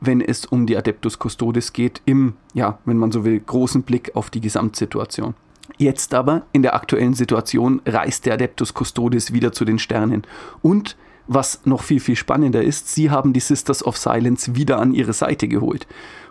wenn 0.00 0.20
es 0.20 0.46
um 0.46 0.66
die 0.66 0.76
Adeptus 0.76 1.18
Custodes 1.18 1.72
geht, 1.72 2.02
im, 2.04 2.34
ja, 2.54 2.78
wenn 2.84 2.98
man 2.98 3.10
so 3.10 3.24
will, 3.24 3.40
großen 3.40 3.82
Blick 3.82 4.14
auf 4.14 4.30
die 4.30 4.40
Gesamtsituation. 4.40 5.34
Jetzt 5.76 6.14
aber, 6.14 6.42
in 6.52 6.62
der 6.62 6.74
aktuellen 6.74 7.14
Situation, 7.14 7.82
reist 7.84 8.26
der 8.26 8.34
Adeptus 8.34 8.72
Custodes 8.72 9.32
wieder 9.32 9.52
zu 9.52 9.64
den 9.64 9.78
Sternen. 9.78 10.22
Und 10.62 10.96
was 11.28 11.60
noch 11.64 11.82
viel, 11.82 12.00
viel 12.00 12.16
spannender 12.16 12.62
ist, 12.62 12.92
sie 12.92 13.10
haben 13.10 13.32
die 13.32 13.40
Sisters 13.40 13.84
of 13.84 13.96
Silence 13.96 14.54
wieder 14.56 14.80
an 14.80 14.92
ihre 14.92 15.12
Seite 15.12 15.46
geholt 15.46 15.86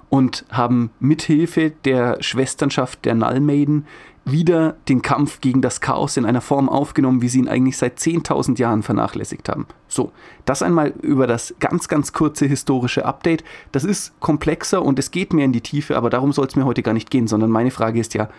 und 0.09 0.45
haben 0.49 0.89
mithilfe 0.99 1.71
der 1.85 2.21
Schwesternschaft 2.21 3.05
der 3.05 3.15
Null 3.15 3.39
Maiden 3.39 3.85
wieder 4.25 4.75
den 4.89 5.01
Kampf 5.01 5.39
gegen 5.39 5.61
das 5.61 5.79
Chaos 5.79 6.17
in 6.17 6.25
einer 6.25 6.41
Form 6.41 6.67
aufgenommen, 6.67 7.21
wie 7.21 7.29
sie 7.29 7.39
ihn 7.39 7.47
eigentlich 7.47 7.77
seit 7.77 7.97
10.000 7.97 8.59
Jahren 8.59 8.83
vernachlässigt 8.83 9.47
haben. 9.47 9.67
So, 9.87 10.11
das 10.43 10.61
einmal 10.61 10.89
über 11.01 11.27
das 11.27 11.55
ganz, 11.59 11.87
ganz 11.87 12.11
kurze 12.11 12.45
historische 12.45 13.05
Update. 13.05 13.45
Das 13.71 13.85
ist 13.85 14.19
komplexer 14.19 14.83
und 14.83 14.99
es 14.99 15.11
geht 15.11 15.31
mehr 15.31 15.45
in 15.45 15.53
die 15.53 15.61
Tiefe, 15.61 15.95
aber 15.95 16.09
darum 16.09 16.33
soll 16.33 16.47
es 16.47 16.57
mir 16.57 16.65
heute 16.65 16.83
gar 16.83 16.93
nicht 16.93 17.09
gehen, 17.09 17.27
sondern 17.27 17.51
meine 17.51 17.71
Frage 17.71 17.99
ist 18.01 18.13
ja, 18.15 18.29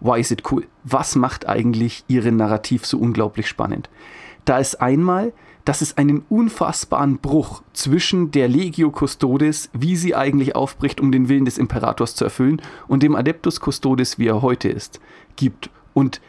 why 0.00 0.20
is 0.20 0.30
it 0.30 0.44
cool? 0.52 0.64
Was 0.84 1.16
macht 1.16 1.48
eigentlich 1.48 2.04
Ihre 2.06 2.30
Narrativ 2.30 2.86
so 2.86 2.98
unglaublich 2.98 3.48
spannend? 3.48 3.90
Da 4.44 4.58
ist 4.58 4.80
einmal, 4.80 5.32
dass 5.66 5.82
es 5.82 5.98
einen 5.98 6.24
unfassbaren 6.28 7.18
Bruch 7.18 7.62
zwischen 7.74 8.30
der 8.30 8.48
Legio 8.48 8.90
Custodes, 8.90 9.68
wie 9.74 9.96
sie 9.96 10.14
eigentlich 10.14 10.54
aufbricht, 10.54 11.00
um 11.00 11.12
den 11.12 11.28
Willen 11.28 11.44
des 11.44 11.58
Imperators 11.58 12.14
zu 12.14 12.24
erfüllen, 12.24 12.62
und 12.88 13.02
dem 13.02 13.16
Adeptus 13.16 13.60
Custodes, 13.60 14.18
wie 14.18 14.28
er 14.28 14.40
heute 14.42 14.68
ist, 14.68 15.00
gibt. 15.34 15.68
Und 15.92 16.20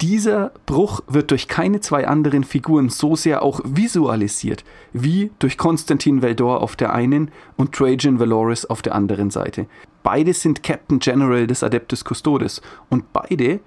dieser 0.00 0.52
Bruch 0.66 1.00
wird 1.08 1.32
durch 1.32 1.48
keine 1.48 1.80
zwei 1.80 2.06
anderen 2.06 2.44
Figuren 2.44 2.88
so 2.88 3.16
sehr 3.16 3.42
auch 3.42 3.60
visualisiert, 3.64 4.64
wie 4.92 5.32
durch 5.40 5.58
Konstantin 5.58 6.22
Veldor 6.22 6.62
auf 6.62 6.76
der 6.76 6.94
einen 6.94 7.32
und 7.56 7.72
Trajan 7.72 8.20
Valoris 8.20 8.66
auf 8.66 8.82
der 8.82 8.94
anderen 8.94 9.30
Seite. 9.30 9.66
Beide 10.04 10.32
sind 10.32 10.62
Captain 10.62 11.00
General 11.00 11.48
des 11.48 11.64
Adeptus 11.64 12.04
Custodes 12.04 12.62
und 12.88 13.12
beide 13.12 13.58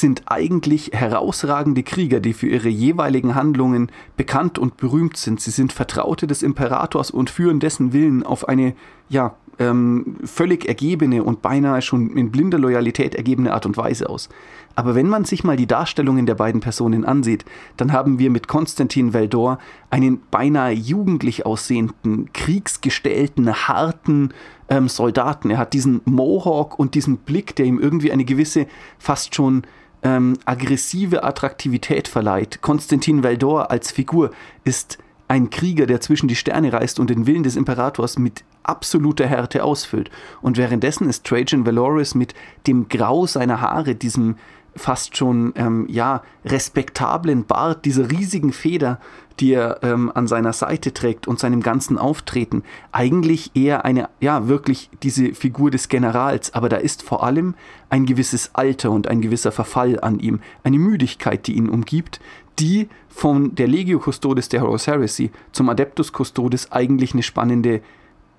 sind 0.00 0.22
eigentlich 0.26 0.90
herausragende 0.92 1.82
Krieger, 1.82 2.20
die 2.20 2.32
für 2.32 2.48
ihre 2.48 2.68
jeweiligen 2.68 3.34
Handlungen 3.34 3.90
bekannt 4.16 4.58
und 4.58 4.76
berühmt 4.76 5.16
sind. 5.16 5.40
Sie 5.40 5.50
sind 5.50 5.72
Vertraute 5.72 6.26
des 6.26 6.42
Imperators 6.42 7.10
und 7.10 7.30
führen 7.30 7.60
dessen 7.60 7.92
Willen 7.92 8.22
auf 8.22 8.48
eine 8.48 8.74
ja, 9.08 9.34
ähm, 9.58 10.16
völlig 10.24 10.66
ergebene 10.66 11.22
und 11.22 11.42
beinahe 11.42 11.82
schon 11.82 12.10
in 12.16 12.30
blinder 12.30 12.58
Loyalität 12.58 13.14
ergebene 13.14 13.52
Art 13.52 13.66
und 13.66 13.76
Weise 13.76 14.08
aus. 14.08 14.28
Aber 14.74 14.94
wenn 14.94 15.08
man 15.08 15.24
sich 15.24 15.44
mal 15.44 15.56
die 15.56 15.66
Darstellungen 15.66 16.26
der 16.26 16.34
beiden 16.34 16.60
Personen 16.60 17.04
ansieht, 17.04 17.46
dann 17.78 17.92
haben 17.92 18.18
wir 18.18 18.30
mit 18.30 18.48
Konstantin 18.48 19.14
Veldor 19.14 19.58
einen 19.88 20.20
beinahe 20.30 20.72
jugendlich 20.72 21.46
aussehenden, 21.46 22.30
kriegsgestellten, 22.34 23.50
harten 23.68 24.34
ähm, 24.68 24.88
Soldaten. 24.88 25.50
Er 25.50 25.58
hat 25.58 25.72
diesen 25.72 26.02
Mohawk 26.04 26.78
und 26.78 26.94
diesen 26.94 27.16
Blick, 27.18 27.56
der 27.56 27.64
ihm 27.64 27.78
irgendwie 27.78 28.12
eine 28.12 28.26
gewisse, 28.26 28.66
fast 28.98 29.34
schon 29.34 29.62
ähm, 30.06 30.38
aggressive 30.44 31.24
Attraktivität 31.24 32.06
verleiht. 32.06 32.62
Konstantin 32.62 33.24
Veldor 33.24 33.72
als 33.72 33.90
Figur 33.90 34.30
ist 34.62 34.98
ein 35.26 35.50
Krieger, 35.50 35.86
der 35.86 36.00
zwischen 36.00 36.28
die 36.28 36.36
Sterne 36.36 36.72
reist 36.72 37.00
und 37.00 37.10
den 37.10 37.26
Willen 37.26 37.42
des 37.42 37.56
Imperators 37.56 38.16
mit 38.16 38.44
absoluter 38.62 39.26
Härte 39.26 39.64
ausfüllt. 39.64 40.10
Und 40.42 40.56
währenddessen 40.56 41.08
ist 41.08 41.24
Trajan 41.24 41.66
Valoris 41.66 42.14
mit 42.14 42.34
dem 42.68 42.88
Grau 42.88 43.26
seiner 43.26 43.60
Haare, 43.60 43.96
diesem 43.96 44.36
fast 44.76 45.16
schon 45.16 45.52
ähm, 45.56 45.86
ja 45.88 46.22
respektablen 46.44 47.44
Bart, 47.44 47.84
dieser 47.84 48.10
riesigen 48.10 48.52
Feder, 48.52 49.00
die 49.40 49.52
er 49.52 49.82
ähm, 49.82 50.10
an 50.14 50.26
seiner 50.26 50.52
Seite 50.52 50.94
trägt 50.94 51.28
und 51.28 51.38
seinem 51.38 51.62
ganzen 51.62 51.98
Auftreten, 51.98 52.62
eigentlich 52.92 53.50
eher 53.54 53.84
eine, 53.84 54.08
ja, 54.20 54.48
wirklich 54.48 54.90
diese 55.02 55.34
Figur 55.34 55.70
des 55.70 55.88
Generals, 55.88 56.54
aber 56.54 56.68
da 56.68 56.76
ist 56.76 57.02
vor 57.02 57.22
allem 57.22 57.54
ein 57.90 58.06
gewisses 58.06 58.50
Alter 58.54 58.90
und 58.90 59.08
ein 59.08 59.20
gewisser 59.20 59.52
Verfall 59.52 60.00
an 60.00 60.18
ihm, 60.20 60.40
eine 60.64 60.78
Müdigkeit, 60.78 61.46
die 61.46 61.54
ihn 61.54 61.68
umgibt, 61.68 62.20
die 62.58 62.88
von 63.08 63.54
der 63.54 63.68
Legio 63.68 64.00
Custodes 64.00 64.48
der 64.48 64.62
Horus 64.62 64.86
Heresy 64.86 65.30
zum 65.52 65.68
Adeptus 65.68 66.12
Custodes 66.12 66.72
eigentlich 66.72 67.12
eine 67.12 67.22
spannende 67.22 67.82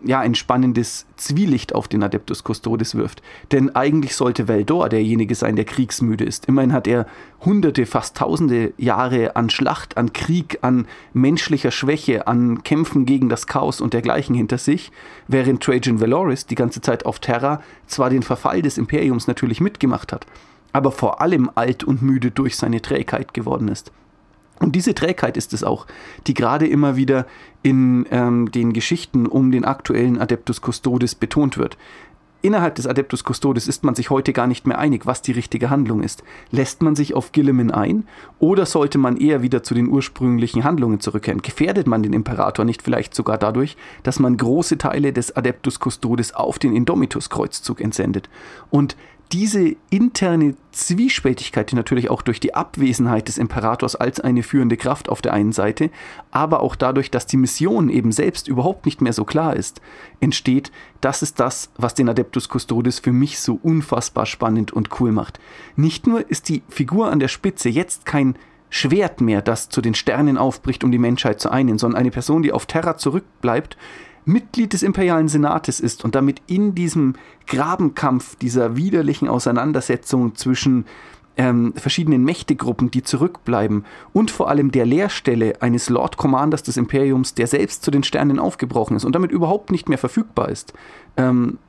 ja, 0.04 0.20
ein 0.20 0.36
spannendes 0.36 1.06
Zwielicht 1.16 1.74
auf 1.74 1.88
den 1.88 2.04
Adeptus 2.04 2.44
Custodes 2.44 2.96
wirft. 2.96 3.22
Denn 3.52 3.76
eigentlich 3.76 4.16
sollte 4.16 4.48
Veldor 4.48 4.90
derjenige 4.90 5.36
sein, 5.36 5.56
der 5.56 5.66
kriegsmüde 5.66 6.24
ist. 6.24 6.46
Immerhin 6.46 6.74
hat 6.74 6.88
er 6.88 7.08
hunderte, 7.44 7.86
fast 7.86 8.18
tausende 8.18 8.74
Jahre 8.78 9.36
an 9.36 9.50
Schlacht, 9.50 9.98
an 9.98 10.14
Krieg, 10.14 10.60
an 10.62 10.88
menschlicher 11.14 11.72
Schwäche, 11.72 12.28
an 12.28 12.64
Kämpfen 12.64 13.06
gegen 13.06 13.30
das 13.30 13.48
Chaos 13.48 13.82
und 13.82 13.94
dergleichen 13.94 14.36
hinter 14.36 14.58
sich, 14.58 14.92
während 15.28 15.64
Trajan 15.64 16.00
Valoris 16.00 16.46
die 16.46 16.56
ganze 16.56 16.82
Zeit 16.82 17.06
auf 17.06 17.20
Terra 17.20 17.62
zwar 17.88 18.10
den 18.10 18.24
Verfall 18.24 18.62
des 18.62 18.78
Imperiums 18.78 19.28
natürlich 19.28 19.62
mitgemacht 19.62 20.14
hat, 20.14 20.28
aber 20.74 20.92
vor 20.92 21.22
allem 21.22 21.50
alt 21.56 21.84
und 21.84 22.02
müde 22.02 22.32
durch 22.32 22.56
seine 22.56 22.82
Trägheit 22.82 23.34
geworden 23.34 23.68
ist. 23.68 23.92
Und 24.60 24.76
diese 24.76 24.96
Trägheit 24.96 25.38
ist 25.38 25.54
es 25.54 25.64
auch, 25.64 25.86
die 26.26 26.34
gerade 26.34 26.68
immer 26.68 26.96
wieder 26.96 27.26
in 27.62 28.06
ähm, 28.12 28.52
den 28.52 28.74
Geschichten 28.74 29.26
um 29.28 29.52
den 29.52 29.66
aktuellen 29.66 30.20
Adeptus 30.20 30.62
Custodes 30.62 31.16
betont 31.16 31.58
wird. 31.58 31.78
Innerhalb 32.44 32.76
des 32.76 32.86
Adeptus 32.86 33.24
Custodes 33.24 33.68
ist 33.68 33.84
man 33.84 33.96
sich 33.96 34.12
heute 34.12 34.32
gar 34.32 34.46
nicht 34.46 34.68
mehr 34.68 34.78
einig, 34.78 35.08
was 35.08 35.24
die 35.24 35.32
richtige 35.32 35.72
Handlung 35.72 36.04
ist. 36.04 36.24
Lässt 36.52 36.84
man 36.84 36.96
sich 36.96 37.16
auf 37.16 37.32
Gilliman 37.32 37.72
ein 37.72 38.08
oder 38.38 38.68
sollte 38.68 39.00
man 39.00 39.18
eher 39.18 39.42
wieder 39.42 39.64
zu 39.64 39.74
den 39.74 39.90
ursprünglichen 39.90 40.64
Handlungen 40.64 41.00
zurückkehren? 41.00 41.42
Gefährdet 41.42 41.88
man 41.88 42.04
den 42.04 42.14
Imperator 42.14 42.64
nicht 42.64 42.84
vielleicht 42.84 43.16
sogar 43.16 43.40
dadurch, 43.40 43.76
dass 44.04 44.20
man 44.20 44.38
große 44.38 44.78
Teile 44.78 45.14
des 45.14 45.36
Adeptus 45.36 45.80
Custodes 45.80 46.36
auf 46.36 46.60
den 46.60 46.76
Indomitus-Kreuzzug 46.76 47.82
entsendet? 47.82 48.30
Und 48.70 48.96
diese 49.32 49.76
interne 49.90 50.56
Zwiespältigkeit, 50.72 51.72
die 51.72 51.76
natürlich 51.76 52.10
auch 52.10 52.22
durch 52.22 52.40
die 52.40 52.54
Abwesenheit 52.54 53.28
des 53.28 53.38
Imperators 53.38 53.96
als 53.96 54.20
eine 54.20 54.44
führende 54.44 54.78
Kraft 54.78 55.10
auf 55.10 55.22
der 55.22 55.34
einen 55.34 55.52
Seite, 55.52 55.90
aber 56.32 56.62
auch 56.62 56.76
dadurch, 56.76 57.12
dass 57.12 57.26
die 57.26 57.38
Mission 57.38 57.90
eben 57.90 58.12
selbst 58.12 58.48
überhaupt 58.48 58.86
nicht 58.86 59.02
mehr 59.02 59.14
so 59.14 59.26
klar 59.26 59.56
ist, 59.56 59.82
entsteht, 60.22 60.72
das 61.02 61.22
ist 61.22 61.40
das, 61.40 61.72
was 61.78 61.94
den 61.94 62.08
Adeptus 62.08 62.48
Custodes 62.48 63.00
für 63.00 63.12
mich 63.12 63.40
so 63.40 63.60
unfassbar 63.62 64.26
spannend 64.26 64.72
und 64.72 65.00
cool 65.00 65.12
macht. 65.12 65.40
Nicht 65.76 66.08
nur 66.08 66.30
ist 66.30 66.48
die 66.48 66.64
Figur 66.70 67.12
an 67.12 67.20
der 67.20 67.28
Spitze 67.28 67.70
jetzt 67.70 68.06
kein 68.06 68.36
Schwert 68.70 69.22
mehr, 69.22 69.42
das 69.42 69.70
zu 69.70 69.82
den 69.82 69.96
Sternen 69.96 70.38
aufbricht, 70.38 70.84
um 70.84 70.92
die 70.92 70.98
Menschheit 70.98 71.40
zu 71.40 71.50
einen, 71.50 71.78
sondern 71.78 72.00
eine 72.00 72.12
Person, 72.12 72.44
die 72.44 72.52
auf 72.52 72.66
Terra 72.66 72.98
zurückbleibt, 72.98 73.78
Mitglied 74.28 74.74
des 74.74 74.84
imperialen 74.84 75.30
Senates 75.30 75.80
ist 75.80 76.04
und 76.04 76.14
damit 76.14 76.42
in 76.48 76.76
diesem 76.76 77.14
Grabenkampf, 77.48 78.36
dieser 78.36 78.76
widerlichen 78.76 79.28
Auseinandersetzung 79.28 80.36
zwischen 80.36 80.86
ähm, 81.38 81.74
verschiedenen 81.76 82.24
Mächtegruppen, 82.24 82.92
die 82.92 83.04
zurückbleiben 83.04 83.86
und 84.12 84.30
vor 84.30 84.50
allem 84.50 84.72
der 84.72 84.86
Leerstelle 84.86 85.62
eines 85.62 85.90
Lord 85.90 86.18
Commanders 86.18 86.64
des 86.64 86.78
Imperiums, 86.78 87.36
der 87.36 87.48
selbst 87.48 87.84
zu 87.84 87.92
den 87.92 88.04
Sternen 88.04 88.40
aufgebrochen 88.40 88.98
ist 88.98 89.06
und 89.06 89.16
damit 89.16 89.32
überhaupt 89.32 89.72
nicht 89.72 89.88
mehr 89.88 89.98
verfügbar 89.98 90.50
ist, 90.50 90.74
ähm, 91.16 91.60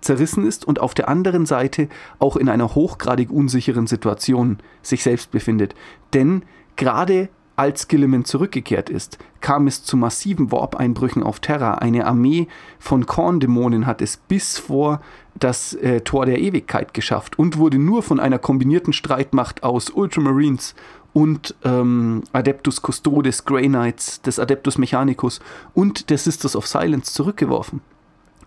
zerrissen 0.00 0.46
ist 0.46 0.64
und 0.66 0.80
auf 0.80 0.94
der 0.94 1.08
anderen 1.08 1.46
Seite 1.46 1.88
auch 2.18 2.36
in 2.36 2.48
einer 2.48 2.74
hochgradig 2.74 3.30
unsicheren 3.30 3.86
Situation 3.86 4.58
sich 4.82 5.02
selbst 5.02 5.30
befindet. 5.30 5.74
Denn 6.12 6.44
gerade 6.76 7.28
als 7.56 7.88
Gilliman 7.88 8.24
zurückgekehrt 8.24 8.90
ist, 8.90 9.18
kam 9.40 9.66
es 9.66 9.84
zu 9.84 9.96
massiven 9.96 10.50
Warp-Einbrüchen 10.50 11.22
auf 11.22 11.40
Terra. 11.40 11.74
Eine 11.74 12.06
Armee 12.06 12.48
von 12.78 13.06
Korndämonen 13.06 13.86
hat 13.86 14.02
es 14.02 14.16
bis 14.16 14.58
vor 14.58 15.00
das 15.34 15.74
äh, 15.74 16.00
Tor 16.00 16.26
der 16.26 16.40
Ewigkeit 16.40 16.94
geschafft 16.94 17.38
und 17.38 17.58
wurde 17.58 17.78
nur 17.78 18.02
von 18.02 18.20
einer 18.20 18.38
kombinierten 18.38 18.92
Streitmacht 18.92 19.62
aus 19.62 19.90
Ultramarines 19.90 20.74
und 21.12 21.54
ähm, 21.64 22.24
Adeptus 22.32 22.82
Custodes, 22.82 23.44
Grey 23.44 23.68
Knights, 23.68 24.20
des 24.20 24.38
Adeptus 24.38 24.78
Mechanicus 24.78 25.40
und 25.72 26.10
der 26.10 26.18
Sisters 26.18 26.56
of 26.56 26.66
Silence 26.66 27.12
zurückgeworfen. 27.12 27.80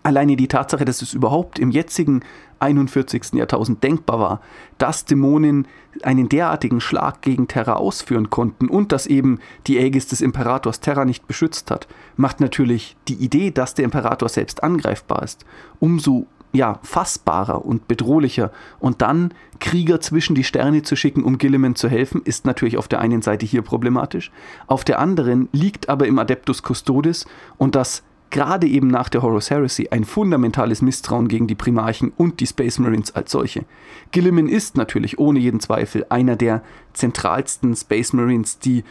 Alleine 0.02 0.36
die 0.36 0.48
Tatsache, 0.48 0.84
dass 0.84 1.02
es 1.02 1.12
überhaupt 1.12 1.58
im 1.58 1.70
jetzigen 1.70 2.22
41. 2.60 3.34
Jahrtausend 3.34 3.82
denkbar 3.82 4.18
war, 4.18 4.40
dass 4.78 5.04
Dämonen 5.04 5.66
einen 6.02 6.28
derartigen 6.28 6.80
Schlag 6.80 7.22
gegen 7.22 7.48
Terra 7.48 7.74
ausführen 7.74 8.30
konnten 8.30 8.68
und 8.68 8.92
dass 8.92 9.06
eben 9.06 9.38
die 9.66 9.78
Aegis 9.78 10.06
des 10.06 10.20
Imperators 10.20 10.80
Terra 10.80 11.04
nicht 11.04 11.26
beschützt 11.26 11.70
hat, 11.70 11.88
macht 12.16 12.40
natürlich 12.40 12.96
die 13.08 13.14
Idee, 13.14 13.50
dass 13.50 13.74
der 13.74 13.84
Imperator 13.84 14.28
selbst 14.28 14.62
angreifbar 14.62 15.22
ist, 15.22 15.44
umso 15.80 16.26
ja, 16.52 16.78
fassbarer 16.82 17.64
und 17.64 17.88
bedrohlicher. 17.88 18.50
Und 18.78 19.02
dann 19.02 19.34
Krieger 19.60 20.00
zwischen 20.00 20.34
die 20.34 20.44
Sterne 20.44 20.82
zu 20.82 20.96
schicken, 20.96 21.24
um 21.24 21.38
Gilliman 21.38 21.74
zu 21.74 21.88
helfen, 21.88 22.22
ist 22.24 22.46
natürlich 22.46 22.78
auf 22.78 22.88
der 22.88 23.00
einen 23.00 23.22
Seite 23.22 23.44
hier 23.44 23.62
problematisch. 23.62 24.30
Auf 24.66 24.84
der 24.84 24.98
anderen 24.98 25.48
liegt 25.52 25.88
aber 25.88 26.06
im 26.06 26.18
Adeptus 26.18 26.62
Custodes 26.62 27.26
und 27.58 27.74
das 27.74 28.02
gerade 28.30 28.66
eben 28.66 28.88
nach 28.88 29.08
der 29.08 29.22
Horus 29.22 29.50
Heresy 29.50 29.88
ein 29.90 30.04
fundamentales 30.04 30.82
Misstrauen 30.82 31.28
gegen 31.28 31.46
die 31.46 31.54
Primarchen 31.54 32.12
und 32.16 32.40
die 32.40 32.46
Space 32.46 32.78
Marines 32.78 33.14
als 33.14 33.30
solche. 33.30 33.64
Gilliman 34.10 34.48
ist 34.48 34.76
natürlich 34.76 35.18
ohne 35.18 35.38
jeden 35.38 35.60
Zweifel 35.60 36.06
einer 36.08 36.36
der 36.36 36.62
zentralsten 36.92 37.74
Space 37.74 38.12
Marines, 38.12 38.58
die 38.58 38.84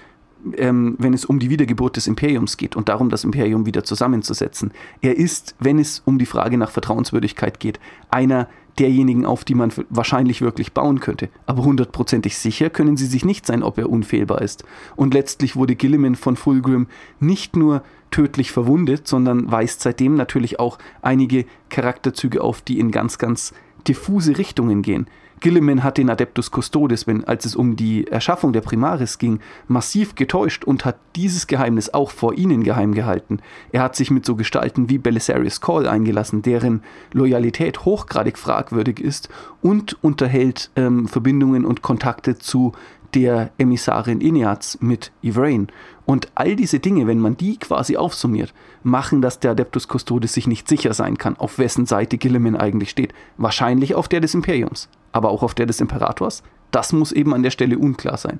ähm, 0.56 0.96
wenn 1.00 1.14
es 1.14 1.26
um 1.26 1.40
die 1.40 1.50
Wiedergeburt 1.50 1.98
des 1.98 2.08
Imperiums 2.08 2.58
geht 2.58 2.76
und 2.76 2.90
darum, 2.90 3.10
das 3.10 3.24
Imperium 3.24 3.66
wieder 3.66 3.84
zusammenzusetzen. 3.84 4.72
Er 5.02 5.18
ist, 5.18 5.56
wenn 5.60 5.80
es 5.80 6.02
um 6.06 6.20
die 6.20 6.28
Frage 6.28 6.58
nach 6.58 6.70
Vertrauenswürdigkeit 6.70 7.60
geht, 7.60 7.80
einer 8.12 8.48
derjenigen, 8.80 9.26
auf 9.26 9.44
die 9.44 9.56
man 9.56 9.72
wahrscheinlich 9.90 10.42
wirklich 10.42 10.74
bauen 10.74 11.00
könnte. 11.00 11.30
Aber 11.46 11.64
hundertprozentig 11.64 12.38
sicher 12.38 12.70
können 12.70 12.98
sie 12.98 13.06
sich 13.06 13.26
nicht 13.26 13.46
sein, 13.46 13.64
ob 13.64 13.78
er 13.78 13.90
unfehlbar 13.90 14.42
ist. 14.42 14.64
Und 14.96 15.14
letztlich 15.14 15.56
wurde 15.56 15.76
Gilliman 15.76 16.16
von 16.16 16.36
Fulgrim 16.36 16.88
nicht 17.20 17.56
nur 17.56 17.84
tödlich 18.12 18.52
verwundet, 18.52 19.08
sondern 19.08 19.52
weist 19.52 19.82
seitdem 19.82 20.16
natürlich 20.16 20.60
auch 20.60 20.78
einige 21.02 21.46
Charakterzüge 21.70 22.42
auf, 22.42 22.62
die 22.62 22.80
in 22.80 22.92
ganz, 22.92 23.18
ganz 23.18 23.54
diffuse 23.88 24.38
Richtungen 24.38 24.82
gehen. 24.82 25.08
Gilliman 25.40 25.84
hat 25.84 25.98
den 25.98 26.10
Adeptus 26.10 26.50
Custodes, 26.52 27.06
wenn, 27.06 27.24
als 27.24 27.46
es 27.46 27.56
um 27.56 27.76
die 27.76 28.08
Erschaffung 28.08 28.54
der 28.54 28.62
Primaris 28.62 29.20
ging, 29.20 29.40
massiv 29.68 30.16
getäuscht 30.16 30.64
und 30.64 30.84
hat 30.84 30.98
dieses 31.16 31.46
Geheimnis 31.48 31.94
auch 31.94 32.10
vor 32.10 32.34
ihnen 32.34 32.64
geheim 32.64 32.94
gehalten. 32.94 33.40
Er 33.72 33.84
hat 33.84 33.96
sich 33.96 34.10
mit 34.10 34.26
so 34.26 34.36
Gestalten 34.36 34.90
wie 34.90 34.98
Belisarius 34.98 35.62
Call 35.62 35.88
eingelassen, 35.88 36.42
deren 36.42 36.82
Loyalität 37.14 37.86
hochgradig 37.86 38.38
fragwürdig 38.38 39.00
ist 39.00 39.30
und 39.62 40.02
unterhält 40.04 40.72
ähm, 40.76 41.08
Verbindungen 41.08 41.66
und 41.66 41.84
Kontakte 41.84 42.38
zu 42.40 42.74
der 43.14 43.52
Emissarin 43.58 44.22
Ineaz 44.22 44.78
mit 44.82 45.12
Ivrain. 45.22 45.68
Und 46.06 46.30
all 46.36 46.56
diese 46.56 46.80
Dinge, 46.80 47.08
wenn 47.08 47.20
man 47.20 47.38
die 47.38 47.58
quasi 47.58 47.98
aufsummiert, 47.98 48.54
machen, 48.84 49.22
dass 49.22 49.40
der 49.40 49.52
Adeptus 49.52 49.88
Custodes 49.88 50.34
sich 50.34 50.48
nicht 50.48 50.68
sicher 50.68 50.94
sein 50.94 51.18
kann, 51.18 51.38
auf 51.38 51.58
wessen 51.58 51.86
Seite 51.86 52.18
Gilliman 52.18 52.56
eigentlich 52.56 52.90
steht. 52.90 53.14
Wahrscheinlich 53.38 53.96
auf 53.96 54.08
der 54.08 54.22
des 54.22 54.34
Imperiums, 54.34 54.90
aber 55.18 55.30
auch 55.30 55.44
auf 55.44 55.54
der 55.54 55.66
des 55.66 55.82
Imperators. 55.82 56.44
Das 56.72 56.94
muss 56.94 57.12
eben 57.12 57.34
an 57.34 57.44
der 57.44 57.52
Stelle 57.52 57.78
unklar 57.78 58.18
sein. 58.18 58.40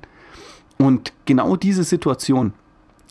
Und 0.78 1.12
genau 1.26 1.56
diese 1.56 1.84
Situation 1.84 2.52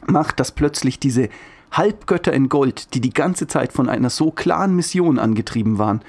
macht, 0.07 0.39
dass 0.39 0.51
plötzlich 0.51 0.99
diese 0.99 1.29
Halbgötter 1.71 2.33
in 2.33 2.49
Gold, 2.49 2.93
die 2.93 3.01
die 3.01 3.13
ganze 3.13 3.45
Zeit 3.47 3.73
von 3.73 3.89
einer 3.89 4.09
so 4.09 4.31
klaren 4.31 4.75
Mission 4.75 5.19
angetrieben 5.19 5.77
waren, 5.77 6.01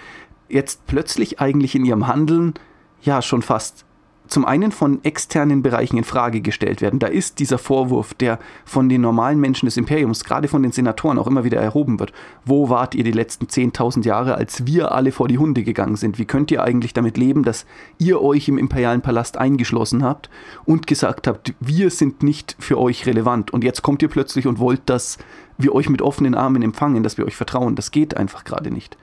jetzt 0.49 0.87
plötzlich 0.87 1.41
eigentlich 1.41 1.75
in 1.75 1.85
ihrem 1.85 2.07
Handeln 2.07 2.55
ja 3.03 3.23
schon 3.23 3.43
fast 3.43 3.85
zum 4.29 4.45
einen 4.45 4.73
von 4.73 5.03
externen 5.05 5.63
Bereichen 5.63 5.97
in 5.97 6.05
Frage 6.05 6.41
gestellt 6.41 6.81
werden. 6.81 6.99
Da 6.99 7.07
ist 7.07 7.39
dieser 7.39 7.59
Vorwurf, 7.59 8.15
der 8.15 8.39
von 8.65 8.89
den 8.89 9.01
normalen 9.01 9.41
Menschen 9.41 9.67
des 9.67 9.77
Imperiums, 9.77 10.25
gerade 10.25 10.49
von 10.49 10.63
den 10.63 10.73
Senatoren, 10.73 11.19
auch 11.19 11.27
immer 11.27 11.45
wieder 11.45 11.61
erhoben 11.61 11.99
wird. 11.99 12.13
Wo 12.45 12.69
wart 12.69 12.95
ihr 12.95 13.05
die 13.05 13.13
letzten 13.13 13.47
10.000 13.47 14.05
Jahre, 14.05 14.37
als 14.37 14.67
wir 14.67 14.93
alle 14.93 15.13
vor 15.13 15.29
die 15.29 15.39
Hunde 15.39 15.63
gegangen 15.63 15.97
sind? 15.97 16.19
Wie 16.19 16.25
könnt 16.25 16.51
ihr 16.51 16.63
eigentlich 16.63 16.95
damit 16.95 17.17
leben, 17.17 17.43
dass 17.43 17.67
ihr 17.99 18.23
euch 18.23 18.49
im 18.49 18.59
imperialen 18.59 19.01
Palast 19.01 19.37
eingeschlossen 19.37 20.05
habt 20.05 20.31
und 20.65 20.87
gesagt 20.87 21.27
habt, 21.27 21.55
wir 21.61 21.91
sind 21.91 22.23
nicht 22.23 22.57
für 22.59 22.79
euch 22.79 23.07
relevant? 23.07 23.53
Und 23.53 23.65
jetzt 23.65 23.83
kommt 23.83 24.03
ihr 24.03 24.09
plötzlich 24.09 24.47
und 24.47 24.59
wollt, 24.59 24.83
dass 24.87 25.19
wir 25.57 25.75
euch 25.75 25.89
mit 25.89 26.03
offenen 26.03 26.35
Armen 26.35 26.63
empfangen, 26.63 27.03
dass 27.03 27.19
wir 27.19 27.27
euch 27.27 27.37
vertrauen. 27.37 27.75
Das 27.75 27.91
geht 27.91 28.17
einfach 28.17 28.45
gerade 28.45 28.71
nicht. 28.71 28.97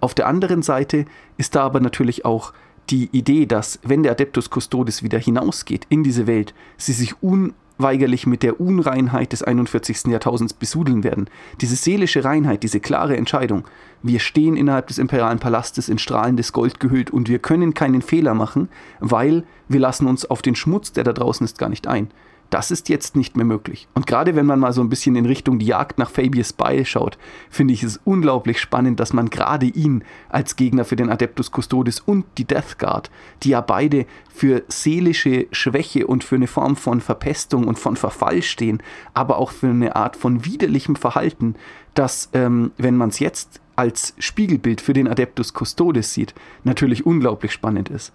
Auf 0.00 0.14
der 0.14 0.26
anderen 0.26 0.62
Seite 0.62 1.06
ist 1.36 1.54
da 1.54 1.64
aber 1.64 1.80
natürlich 1.80 2.24
auch 2.24 2.52
die 2.90 3.08
Idee, 3.12 3.46
dass 3.46 3.78
wenn 3.82 4.02
der 4.02 4.12
Adeptus 4.12 4.48
Custodes 4.50 5.02
wieder 5.02 5.18
hinausgeht 5.18 5.86
in 5.88 6.02
diese 6.02 6.26
Welt, 6.26 6.54
sie 6.76 6.92
sich 6.92 7.14
unweigerlich 7.22 8.26
mit 8.26 8.42
der 8.42 8.60
Unreinheit 8.60 9.32
des 9.32 9.42
41. 9.42 10.06
Jahrtausends 10.06 10.54
besudeln 10.54 11.04
werden. 11.04 11.28
Diese 11.60 11.76
seelische 11.76 12.24
Reinheit, 12.24 12.62
diese 12.62 12.80
klare 12.80 13.16
Entscheidung, 13.16 13.64
wir 14.02 14.20
stehen 14.20 14.56
innerhalb 14.56 14.86
des 14.86 14.98
imperialen 14.98 15.38
Palastes 15.38 15.88
in 15.88 15.98
strahlendes 15.98 16.52
Gold 16.52 16.80
gehüllt 16.80 17.10
und 17.10 17.28
wir 17.28 17.38
können 17.38 17.74
keinen 17.74 18.02
Fehler 18.02 18.34
machen, 18.34 18.68
weil 19.00 19.44
wir 19.68 19.80
lassen 19.80 20.06
uns 20.06 20.24
auf 20.24 20.42
den 20.42 20.54
Schmutz, 20.54 20.92
der 20.92 21.04
da 21.04 21.12
draußen 21.12 21.44
ist, 21.44 21.58
gar 21.58 21.68
nicht 21.68 21.86
ein. 21.86 22.10
Das 22.50 22.70
ist 22.70 22.88
jetzt 22.88 23.14
nicht 23.14 23.36
mehr 23.36 23.44
möglich. 23.44 23.88
Und 23.92 24.06
gerade 24.06 24.34
wenn 24.34 24.46
man 24.46 24.58
mal 24.58 24.72
so 24.72 24.80
ein 24.80 24.88
bisschen 24.88 25.16
in 25.16 25.26
Richtung 25.26 25.58
die 25.58 25.66
Jagd 25.66 25.98
nach 25.98 26.10
Fabius 26.10 26.54
Bile 26.54 26.86
schaut, 26.86 27.18
finde 27.50 27.74
ich 27.74 27.82
es 27.82 28.00
unglaublich 28.04 28.58
spannend, 28.58 29.00
dass 29.00 29.12
man 29.12 29.28
gerade 29.28 29.66
ihn 29.66 30.02
als 30.30 30.56
Gegner 30.56 30.86
für 30.86 30.96
den 30.96 31.10
Adeptus 31.10 31.50
Custodes 31.50 32.00
und 32.00 32.24
die 32.38 32.46
Death 32.46 32.78
Guard, 32.78 33.10
die 33.42 33.50
ja 33.50 33.60
beide 33.60 34.06
für 34.30 34.62
seelische 34.68 35.46
Schwäche 35.52 36.06
und 36.06 36.24
für 36.24 36.36
eine 36.36 36.46
Form 36.46 36.76
von 36.76 37.02
Verpestung 37.02 37.66
und 37.66 37.78
von 37.78 37.96
Verfall 37.96 38.40
stehen, 38.40 38.82
aber 39.12 39.36
auch 39.36 39.50
für 39.50 39.68
eine 39.68 39.94
Art 39.94 40.16
von 40.16 40.46
widerlichem 40.46 40.96
Verhalten, 40.96 41.54
das, 41.92 42.30
ähm, 42.32 42.72
wenn 42.78 42.96
man 42.96 43.10
es 43.10 43.18
jetzt 43.18 43.60
als 43.76 44.14
Spiegelbild 44.18 44.80
für 44.80 44.94
den 44.94 45.06
Adeptus 45.06 45.52
Custodes 45.52 46.14
sieht, 46.14 46.34
natürlich 46.64 47.04
unglaublich 47.04 47.52
spannend 47.52 47.90
ist. 47.90 48.12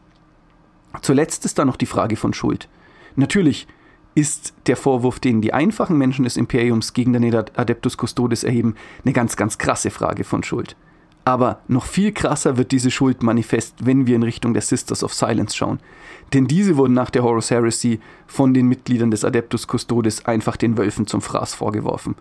Zuletzt 1.01 1.45
ist 1.45 1.59
da 1.59 1.65
noch 1.65 1.77
die 1.77 1.85
Frage 1.85 2.15
von 2.15 2.33
Schuld. 2.33 2.67
Natürlich 3.15 3.67
ist 4.15 4.53
der 4.67 4.77
Vorwurf, 4.77 5.19
den 5.19 5.41
die 5.41 5.53
einfachen 5.53 5.97
Menschen 5.97 6.23
des 6.23 6.37
Imperiums 6.37 6.93
gegen 6.93 7.13
den 7.13 7.33
Adeptus 7.33 7.97
Custodes 7.97 8.43
erheben, 8.43 8.75
eine 9.03 9.13
ganz, 9.13 9.35
ganz 9.35 9.57
krasse 9.57 9.89
Frage 9.89 10.23
von 10.23 10.43
Schuld. 10.43 10.75
Aber 11.25 11.61
noch 11.67 11.85
viel 11.85 12.11
krasser 12.11 12.57
wird 12.57 12.71
diese 12.71 12.91
Schuld 12.91 13.23
manifest, 13.23 13.85
wenn 13.85 14.07
wir 14.07 14.15
in 14.15 14.23
Richtung 14.23 14.53
der 14.53 14.61
Sisters 14.61 15.03
of 15.03 15.13
Silence 15.13 15.55
schauen. 15.55 15.79
Denn 16.33 16.47
diese 16.47 16.75
wurden 16.75 16.93
nach 16.93 17.09
der 17.09 17.23
Horus 17.23 17.49
Heresy 17.49 17.99
von 18.27 18.53
den 18.53 18.67
Mitgliedern 18.67 19.09
des 19.09 19.23
Adeptus 19.23 19.67
Custodes 19.67 20.25
einfach 20.25 20.57
den 20.57 20.77
Wölfen 20.77 21.07
zum 21.07 21.21
Fraß 21.21 21.53
vorgeworfen. 21.53 22.15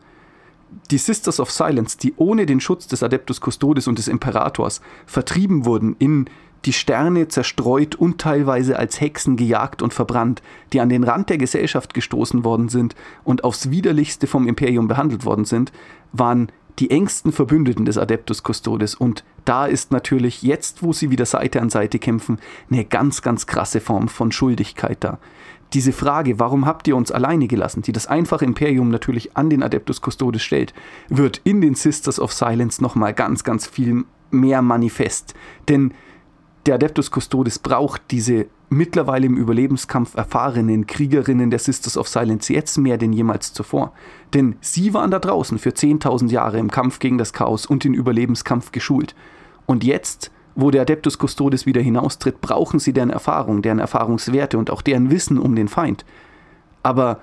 Die 0.91 0.99
Sisters 0.99 1.41
of 1.41 1.51
Silence, 1.51 1.99
die 1.99 2.15
ohne 2.17 2.47
den 2.47 2.61
Schutz 2.61 2.87
des 2.87 3.03
Adeptus 3.03 3.41
Custodes 3.41 3.89
und 3.89 3.99
des 3.99 4.09
Imperators 4.09 4.81
vertrieben 5.07 5.67
wurden 5.67 5.97
in 5.99 6.27
die 6.65 6.73
Sterne 6.73 7.29
zerstreut 7.29 7.95
und 7.95 8.21
teilweise 8.21 8.79
als 8.79 9.01
Hexen 9.01 9.37
gejagt 9.37 9.83
und 9.83 9.93
verbrannt, 9.93 10.43
die 10.73 10.81
an 10.81 10.89
den 10.89 11.05
Rand 11.05 11.29
der 11.29 11.39
Gesellschaft 11.39 11.95
gestoßen 11.95 12.45
worden 12.45 12.69
sind 12.69 12.95
und 13.25 13.45
aufs 13.45 13.71
widerlichste 13.71 14.27
vom 14.27 14.47
Imperium 14.47 14.89
behandelt 14.89 15.25
worden 15.25 15.45
sind, 15.45 15.73
waren 16.13 16.53
die 16.79 16.91
engsten 16.91 17.33
Verbündeten 17.33 17.85
des 17.85 17.99
Adeptus 17.99 18.43
Custodes. 18.43 18.95
Und 18.95 19.25
da 19.45 19.67
ist 19.67 19.91
natürlich 19.91 20.43
jetzt, 20.43 20.83
wo 20.83 20.93
sie 20.93 21.11
wieder 21.11 21.27
Seite 21.27 21.61
an 21.61 21.71
Seite 21.71 21.99
kämpfen, 21.99 22.39
eine 22.71 22.85
ganz, 22.85 23.23
ganz 23.23 23.47
krasse 23.47 23.81
Form 23.81 24.09
von 24.09 24.33
Schuldigkeit 24.33 24.99
da. 25.01 25.19
Diese 25.75 25.93
Frage, 25.93 26.39
warum 26.39 26.67
habt 26.67 26.87
ihr 26.87 26.97
uns 26.97 27.11
alleine 27.11 27.47
gelassen, 27.47 27.83
die 27.83 27.93
das 27.93 28.07
einfache 28.07 28.45
Imperium 28.45 28.91
natürlich 28.91 29.37
an 29.37 29.49
den 29.49 29.63
Adeptus 29.63 30.01
Custodes 30.03 30.43
stellt, 30.43 30.75
wird 31.09 31.41
in 31.45 31.61
den 31.61 31.75
Sisters 31.75 32.21
of 32.21 32.33
Silence 32.33 32.83
nochmal 32.83 33.15
ganz, 33.15 33.43
ganz 33.43 33.67
viel 33.67 34.05
mehr 34.31 34.61
manifest. 34.61 35.35
Denn 35.69 35.95
der 36.67 36.77
Adeptus 36.77 37.11
Custodes 37.11 37.59
braucht 37.59 38.03
diese 38.11 38.47
mittlerweile 38.71 39.27
im 39.27 39.37
Überlebenskampf 39.37 40.15
erfahrenen 40.15 40.87
Kriegerinnen 40.87 41.51
der 41.51 41.59
Sisters 41.59 41.97
of 41.97 42.09
Silence 42.09 42.53
jetzt 42.53 42.79
mehr 42.79 42.99
denn 42.99 43.13
jemals 43.13 43.53
zuvor. 43.53 43.93
Denn 44.33 44.57
sie 44.61 44.95
waren 44.95 45.11
da 45.11 45.19
draußen 45.19 45.59
für 45.59 45.71
10.000 45.71 46.31
Jahre 46.31 46.59
im 46.59 46.71
Kampf 46.71 46.99
gegen 46.99 47.19
das 47.19 47.33
Chaos 47.33 47.67
und 47.67 47.85
den 47.85 47.95
Überlebenskampf 47.95 48.73
geschult. 48.73 49.15
Und 49.67 49.85
jetzt, 49.85 50.31
wo 50.55 50.71
der 50.71 50.83
Adeptus 50.83 51.19
Custodes 51.19 51.67
wieder 51.67 51.81
hinaustritt, 51.81 52.41
brauchen 52.41 52.79
sie 52.79 52.93
deren 52.93 53.11
Erfahrung, 53.11 53.61
deren 53.63 53.79
Erfahrungswerte 53.79 54.57
und 54.57 54.71
auch 54.71 54.83
deren 54.83 55.11
Wissen 55.11 55.39
um 55.39 55.55
den 55.55 55.69
Feind. 55.69 56.05
Aber 56.83 57.21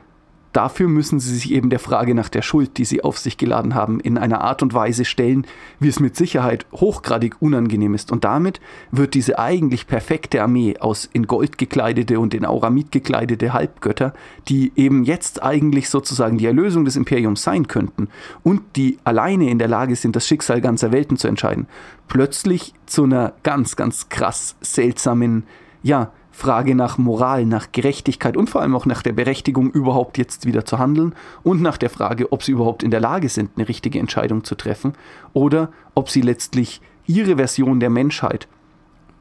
Dafür 0.54 0.88
müssen 0.88 1.20
sie 1.20 1.36
sich 1.36 1.52
eben 1.52 1.70
der 1.70 1.80
Frage 1.80 2.16
nach 2.16 2.30
der 2.30 2.42
Schuld, 2.42 2.78
die 2.78 2.86
sie 2.86 3.04
auf 3.04 3.20
sich 3.20 3.38
geladen 3.38 3.76
haben, 3.76 4.00
in 4.00 4.18
einer 4.18 4.42
Art 4.42 4.64
und 4.64 4.74
Weise 4.74 5.06
stellen, 5.06 5.46
wie 5.80 5.90
es 5.90 6.00
mit 6.00 6.16
Sicherheit 6.16 6.66
hochgradig 6.74 7.36
unangenehm 7.40 7.94
ist. 7.94 8.12
Und 8.12 8.24
damit 8.24 8.60
wird 8.92 9.14
diese 9.14 9.38
eigentlich 9.38 9.86
perfekte 9.86 10.42
Armee 10.42 10.78
aus 10.80 11.08
in 11.12 11.28
Gold 11.28 11.60
gekleidete 11.60 12.20
und 12.20 12.34
in 12.34 12.46
Auramid 12.46 12.92
gekleidete 12.92 13.54
Halbgötter, 13.54 14.14
die 14.48 14.72
eben 14.76 15.04
jetzt 15.04 15.44
eigentlich 15.44 15.90
sozusagen 15.90 16.40
die 16.40 16.48
Erlösung 16.48 16.84
des 16.84 16.96
Imperiums 16.96 17.44
sein 17.44 17.68
könnten 17.68 18.08
und 18.42 18.62
die 18.76 18.98
alleine 19.04 19.50
in 19.52 19.60
der 19.60 19.68
Lage 19.68 19.96
sind, 19.96 20.16
das 20.16 20.28
Schicksal 20.28 20.62
ganzer 20.62 20.92
Welten 20.92 21.18
zu 21.18 21.28
entscheiden, 21.28 21.68
plötzlich 22.08 22.74
zu 22.88 23.04
einer 23.04 23.34
ganz, 23.44 23.76
ganz 23.76 24.10
krass 24.10 24.56
seltsamen, 24.62 25.44
ja, 25.84 26.12
Frage 26.40 26.74
nach 26.74 26.98
Moral, 26.98 27.46
nach 27.46 27.74
Gerechtigkeit 27.74 28.38
und 28.38 28.50
vor 28.50 28.62
allem 28.62 28.74
auch 28.74 28.86
nach 28.86 29.02
der 29.02 29.12
Berechtigung, 29.12 29.72
überhaupt 29.72 30.18
jetzt 30.18 30.46
wieder 30.46 30.64
zu 30.64 30.80
handeln 30.80 31.14
und 31.44 31.62
nach 31.62 31.78
der 31.78 31.90
Frage, 31.90 32.32
ob 32.32 32.44
sie 32.44 32.54
überhaupt 32.54 32.82
in 32.82 32.92
der 32.92 33.02
Lage 33.02 33.28
sind, 33.28 33.52
eine 33.58 33.68
richtige 33.68 34.00
Entscheidung 34.00 34.46
zu 34.46 34.56
treffen 34.56 34.94
oder 35.34 35.70
ob 35.96 36.10
sie 36.10 36.22
letztlich 36.22 36.80
ihre 37.06 37.36
Version 37.36 37.82
der 37.82 37.90
Menschheit 37.90 38.48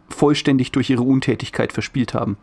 vollständig 0.09 0.71
durch 0.71 0.91
ihre 0.91 1.03
Untätigkeit 1.03 1.73
verspielt 1.73 2.15
haben. 2.15 2.37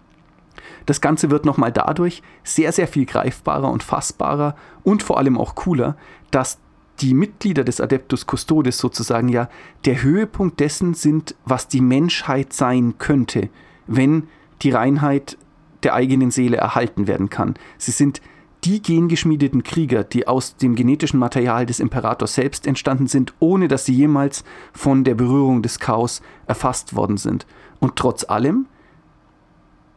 Das 0.86 1.00
Ganze 1.00 1.32
wird 1.32 1.46
nochmal 1.46 1.72
dadurch 1.72 2.22
sehr, 2.44 2.74
sehr 2.74 2.90
viel 2.90 3.06
greifbarer 3.06 3.72
und 3.72 3.82
fassbarer 3.82 4.58
und 4.84 5.04
vor 5.04 5.18
allem 5.18 5.38
auch 5.38 5.56
cooler, 5.56 5.96
dass 6.32 6.60
die 7.00 7.14
Mitglieder 7.14 7.64
des 7.64 7.80
Adeptus 7.80 8.26
Custodes 8.28 8.78
sozusagen 8.78 9.30
ja 9.30 9.48
der 9.86 10.04
Höhepunkt 10.04 10.60
dessen 10.60 10.96
sind, 10.96 11.34
was 11.46 11.70
die 11.70 11.82
Menschheit 11.82 12.52
sein 12.52 12.96
könnte, 12.98 13.48
wenn 13.88 14.28
die 14.62 14.72
Reinheit 14.72 15.38
der 15.84 15.94
eigenen 15.94 16.32
Seele 16.32 16.58
erhalten 16.58 17.08
werden 17.08 17.30
kann. 17.30 17.56
Sie 17.78 17.92
sind 17.92 18.22
die 18.64 18.82
gengeschmiedeten 18.82 19.62
Krieger, 19.64 20.04
die 20.04 20.28
aus 20.28 20.58
dem 20.58 20.76
genetischen 20.76 21.20
Material 21.20 21.68
des 21.68 21.80
Imperators 21.80 22.34
selbst 22.34 22.66
entstanden 22.66 23.06
sind, 23.08 23.34
ohne 23.40 23.68
dass 23.68 23.86
sie 23.86 23.94
jemals 23.94 24.44
von 24.74 25.04
der 25.04 25.14
Berührung 25.14 25.62
des 25.62 25.80
Chaos 25.80 26.22
erfasst 26.48 26.96
worden 26.96 27.18
sind. 27.18 27.46
Und 27.80 27.96
trotz 27.96 28.28
allem 28.28 28.66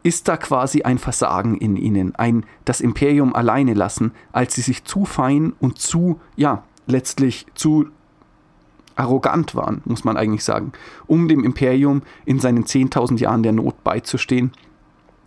ist 0.02 0.28
da 0.28 0.36
quasi 0.36 0.82
ein 0.82 0.98
Versagen 0.98 1.56
in 1.56 1.76
ihnen, 1.76 2.14
ein 2.16 2.44
das 2.66 2.80
Imperium 2.80 3.34
alleine 3.34 3.74
lassen, 3.74 4.12
als 4.32 4.54
sie 4.54 4.62
sich 4.62 4.84
zu 4.84 5.06
fein 5.06 5.54
und 5.60 5.78
zu, 5.78 6.20
ja, 6.36 6.64
letztlich 6.86 7.46
zu 7.54 7.88
arrogant 8.98 9.54
waren, 9.54 9.80
muss 9.84 10.04
man 10.04 10.16
eigentlich 10.16 10.44
sagen, 10.44 10.72
um 11.06 11.28
dem 11.28 11.44
Imperium 11.44 12.02
in 12.24 12.40
seinen 12.40 12.64
10.000 12.64 13.18
Jahren 13.18 13.42
der 13.42 13.52
Not 13.52 13.84
beizustehen. 13.84 14.52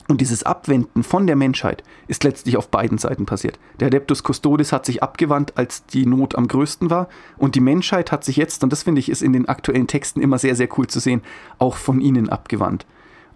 Und 0.08 0.20
dieses 0.20 0.44
Abwenden 0.44 1.04
von 1.04 1.26
der 1.26 1.38
Menschheit 1.38 1.84
ist 2.08 2.26
letztlich 2.26 2.58
auf 2.58 2.68
beiden 2.68 2.98
Seiten 2.98 3.26
passiert. 3.26 3.60
Der 3.80 3.88
Adeptus 3.88 4.24
Custodes 4.24 4.74
hat 4.74 4.86
sich 4.86 5.02
abgewandt, 5.02 5.54
als 5.58 5.86
die 5.86 6.06
Not 6.06 6.36
am 6.36 6.50
größten 6.50 6.90
war. 6.90 7.08
Und 7.38 7.56
die 7.56 7.62
Menschheit 7.62 8.12
hat 8.12 8.26
sich 8.26 8.36
jetzt, 8.36 8.62
und 8.64 8.74
das 8.74 8.84
finde 8.84 9.00
ich 9.00 9.08
ist 9.08 9.22
in 9.22 9.32
den 9.32 9.48
aktuellen 9.48 9.88
Texten 9.88 10.20
immer 10.20 10.38
sehr, 10.38 10.56
sehr 10.56 10.68
cool 10.78 10.88
zu 10.88 11.00
sehen, 11.00 11.22
auch 11.60 11.78
von 11.78 12.02
ihnen 12.02 12.28
abgewandt. 12.28 12.86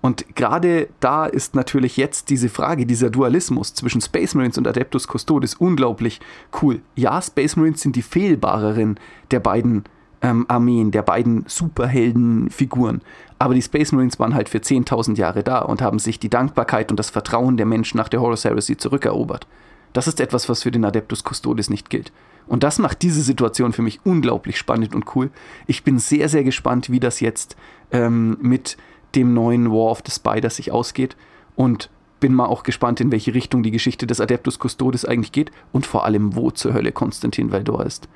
Und 0.02 0.36
gerade 0.36 0.89
da 1.00 1.26
ist 1.26 1.56
natürlich 1.56 1.95
jetzt 1.98 2.30
diese 2.30 2.50
Frage, 2.50 2.86
dieser 2.86 3.10
Dualismus 3.10 3.74
zwischen 3.74 4.02
Space 4.02 4.36
Marines 4.36 4.58
und 4.58 4.67
Adeptus 4.67 5.08
Custodes 5.08 5.56
unglaublich 5.56 6.19
cool. 6.62 6.82
Ja, 6.95 7.21
Space 7.21 7.56
Marines 7.56 7.82
sind 7.82 7.95
die 7.95 8.02
fehlbareren 8.02 9.00
der 9.32 9.39
beiden 9.39 9.86
ähm, 10.25 10.45
Armeen, 10.47 10.89
der 10.89 11.03
beiden 11.03 11.43
Superheldenfiguren. 11.47 13.01
Aber 13.38 13.53
die 13.53 13.61
Space 13.61 13.91
Marines 13.91 14.19
waren 14.19 14.33
halt 14.33 14.49
für 14.49 14.57
10.000 14.57 15.17
Jahre 15.17 15.43
da 15.43 15.59
und 15.59 15.83
haben 15.83 15.99
sich 15.99 16.19
die 16.19 16.29
Dankbarkeit 16.29 16.89
und 16.89 16.97
das 16.97 17.11
Vertrauen 17.11 17.57
der 17.57 17.67
Menschen 17.67 17.97
nach 17.97 18.09
der 18.09 18.21
Horus 18.21 18.43
Heresy 18.43 18.75
zurückerobert. 18.75 19.45
Das 19.93 20.07
ist 20.07 20.19
etwas, 20.19 20.49
was 20.49 20.63
für 20.63 20.71
den 20.71 20.83
Adeptus 20.83 21.23
Custodes 21.23 21.69
nicht 21.69 21.91
gilt. 21.91 22.11
Und 22.47 22.63
das 22.63 22.79
macht 22.79 23.03
diese 23.03 23.21
Situation 23.21 23.71
für 23.71 23.83
mich 23.83 23.99
unglaublich 24.03 24.57
spannend 24.57 24.95
und 24.95 25.15
cool. 25.15 25.29
Ich 25.67 25.83
bin 25.83 25.99
sehr, 25.99 26.27
sehr 26.27 26.43
gespannt, 26.43 26.89
wie 26.89 26.99
das 26.99 27.19
jetzt 27.19 27.55
ähm, 27.91 28.38
mit 28.41 28.77
dem 29.13 29.33
neuen 29.33 29.71
War 29.71 29.91
of 29.91 30.01
the 30.05 30.11
Spiders 30.11 30.55
sich 30.55 30.71
ausgeht 30.71 31.15
und 31.55 31.89
bin 32.19 32.33
mal 32.33 32.47
auch 32.47 32.63
gespannt, 32.63 32.99
in 32.99 33.11
welche 33.11 33.35
Richtung 33.35 33.61
die 33.61 33.71
Geschichte 33.71 34.07
des 34.07 34.19
Adeptus 34.19 34.57
Custodes 34.59 35.05
eigentlich 35.05 35.31
geht 35.31 35.51
und 35.71 35.85
vor 35.85 36.03
allem, 36.03 36.35
wo 36.35 36.49
zur 36.49 36.73
Hölle 36.73 36.91
Konstantin 36.91 37.51
Valdor 37.51 37.85
ist. 37.85 38.07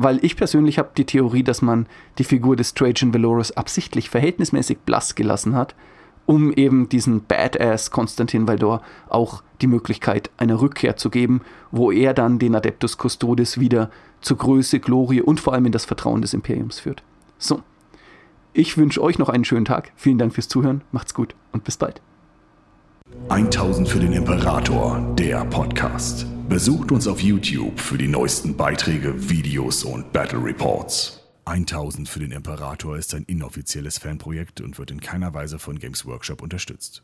Weil 0.00 0.24
ich 0.24 0.36
persönlich 0.36 0.78
habe 0.78 0.90
die 0.96 1.06
Theorie, 1.06 1.42
dass 1.42 1.60
man 1.60 1.88
die 2.18 2.24
Figur 2.24 2.54
des 2.54 2.72
Trajan 2.72 3.12
Valorus 3.12 3.50
absichtlich 3.50 4.10
verhältnismäßig 4.10 4.78
blass 4.86 5.16
gelassen 5.16 5.56
hat, 5.56 5.74
um 6.24 6.52
eben 6.52 6.88
diesen 6.88 7.24
Badass 7.24 7.90
Konstantin 7.90 8.46
Valdor 8.46 8.80
auch 9.08 9.42
die 9.60 9.66
Möglichkeit 9.66 10.30
einer 10.36 10.60
Rückkehr 10.60 10.96
zu 10.96 11.10
geben, 11.10 11.40
wo 11.72 11.90
er 11.90 12.14
dann 12.14 12.38
den 12.38 12.54
Adeptus 12.54 12.96
Custodes 12.96 13.58
wieder 13.58 13.90
zur 14.20 14.36
Größe, 14.36 14.78
Glorie 14.78 15.20
und 15.20 15.40
vor 15.40 15.52
allem 15.52 15.66
in 15.66 15.72
das 15.72 15.84
Vertrauen 15.84 16.22
des 16.22 16.32
Imperiums 16.32 16.78
führt. 16.78 17.02
So, 17.36 17.64
ich 18.52 18.78
wünsche 18.78 19.02
euch 19.02 19.18
noch 19.18 19.28
einen 19.28 19.44
schönen 19.44 19.64
Tag. 19.64 19.90
Vielen 19.96 20.18
Dank 20.18 20.32
fürs 20.32 20.46
Zuhören. 20.46 20.82
Macht's 20.92 21.12
gut 21.12 21.34
und 21.50 21.64
bis 21.64 21.76
bald. 21.76 22.00
1000 23.28 23.88
für 23.88 24.00
den 24.00 24.12
Imperator, 24.12 25.14
der 25.18 25.44
Podcast. 25.44 26.26
Besucht 26.48 26.92
uns 26.92 27.06
auf 27.06 27.20
YouTube 27.20 27.78
für 27.78 27.98
die 27.98 28.08
neuesten 28.08 28.56
Beiträge, 28.56 29.28
Videos 29.28 29.84
und 29.84 30.12
Battle 30.12 30.42
Reports. 30.42 31.20
1000 31.44 32.08
für 32.08 32.20
den 32.20 32.32
Imperator 32.32 32.96
ist 32.96 33.14
ein 33.14 33.24
inoffizielles 33.24 33.98
Fanprojekt 33.98 34.60
und 34.60 34.78
wird 34.78 34.90
in 34.90 35.00
keiner 35.00 35.34
Weise 35.34 35.58
von 35.58 35.78
Games 35.78 36.06
Workshop 36.06 36.42
unterstützt. 36.42 37.02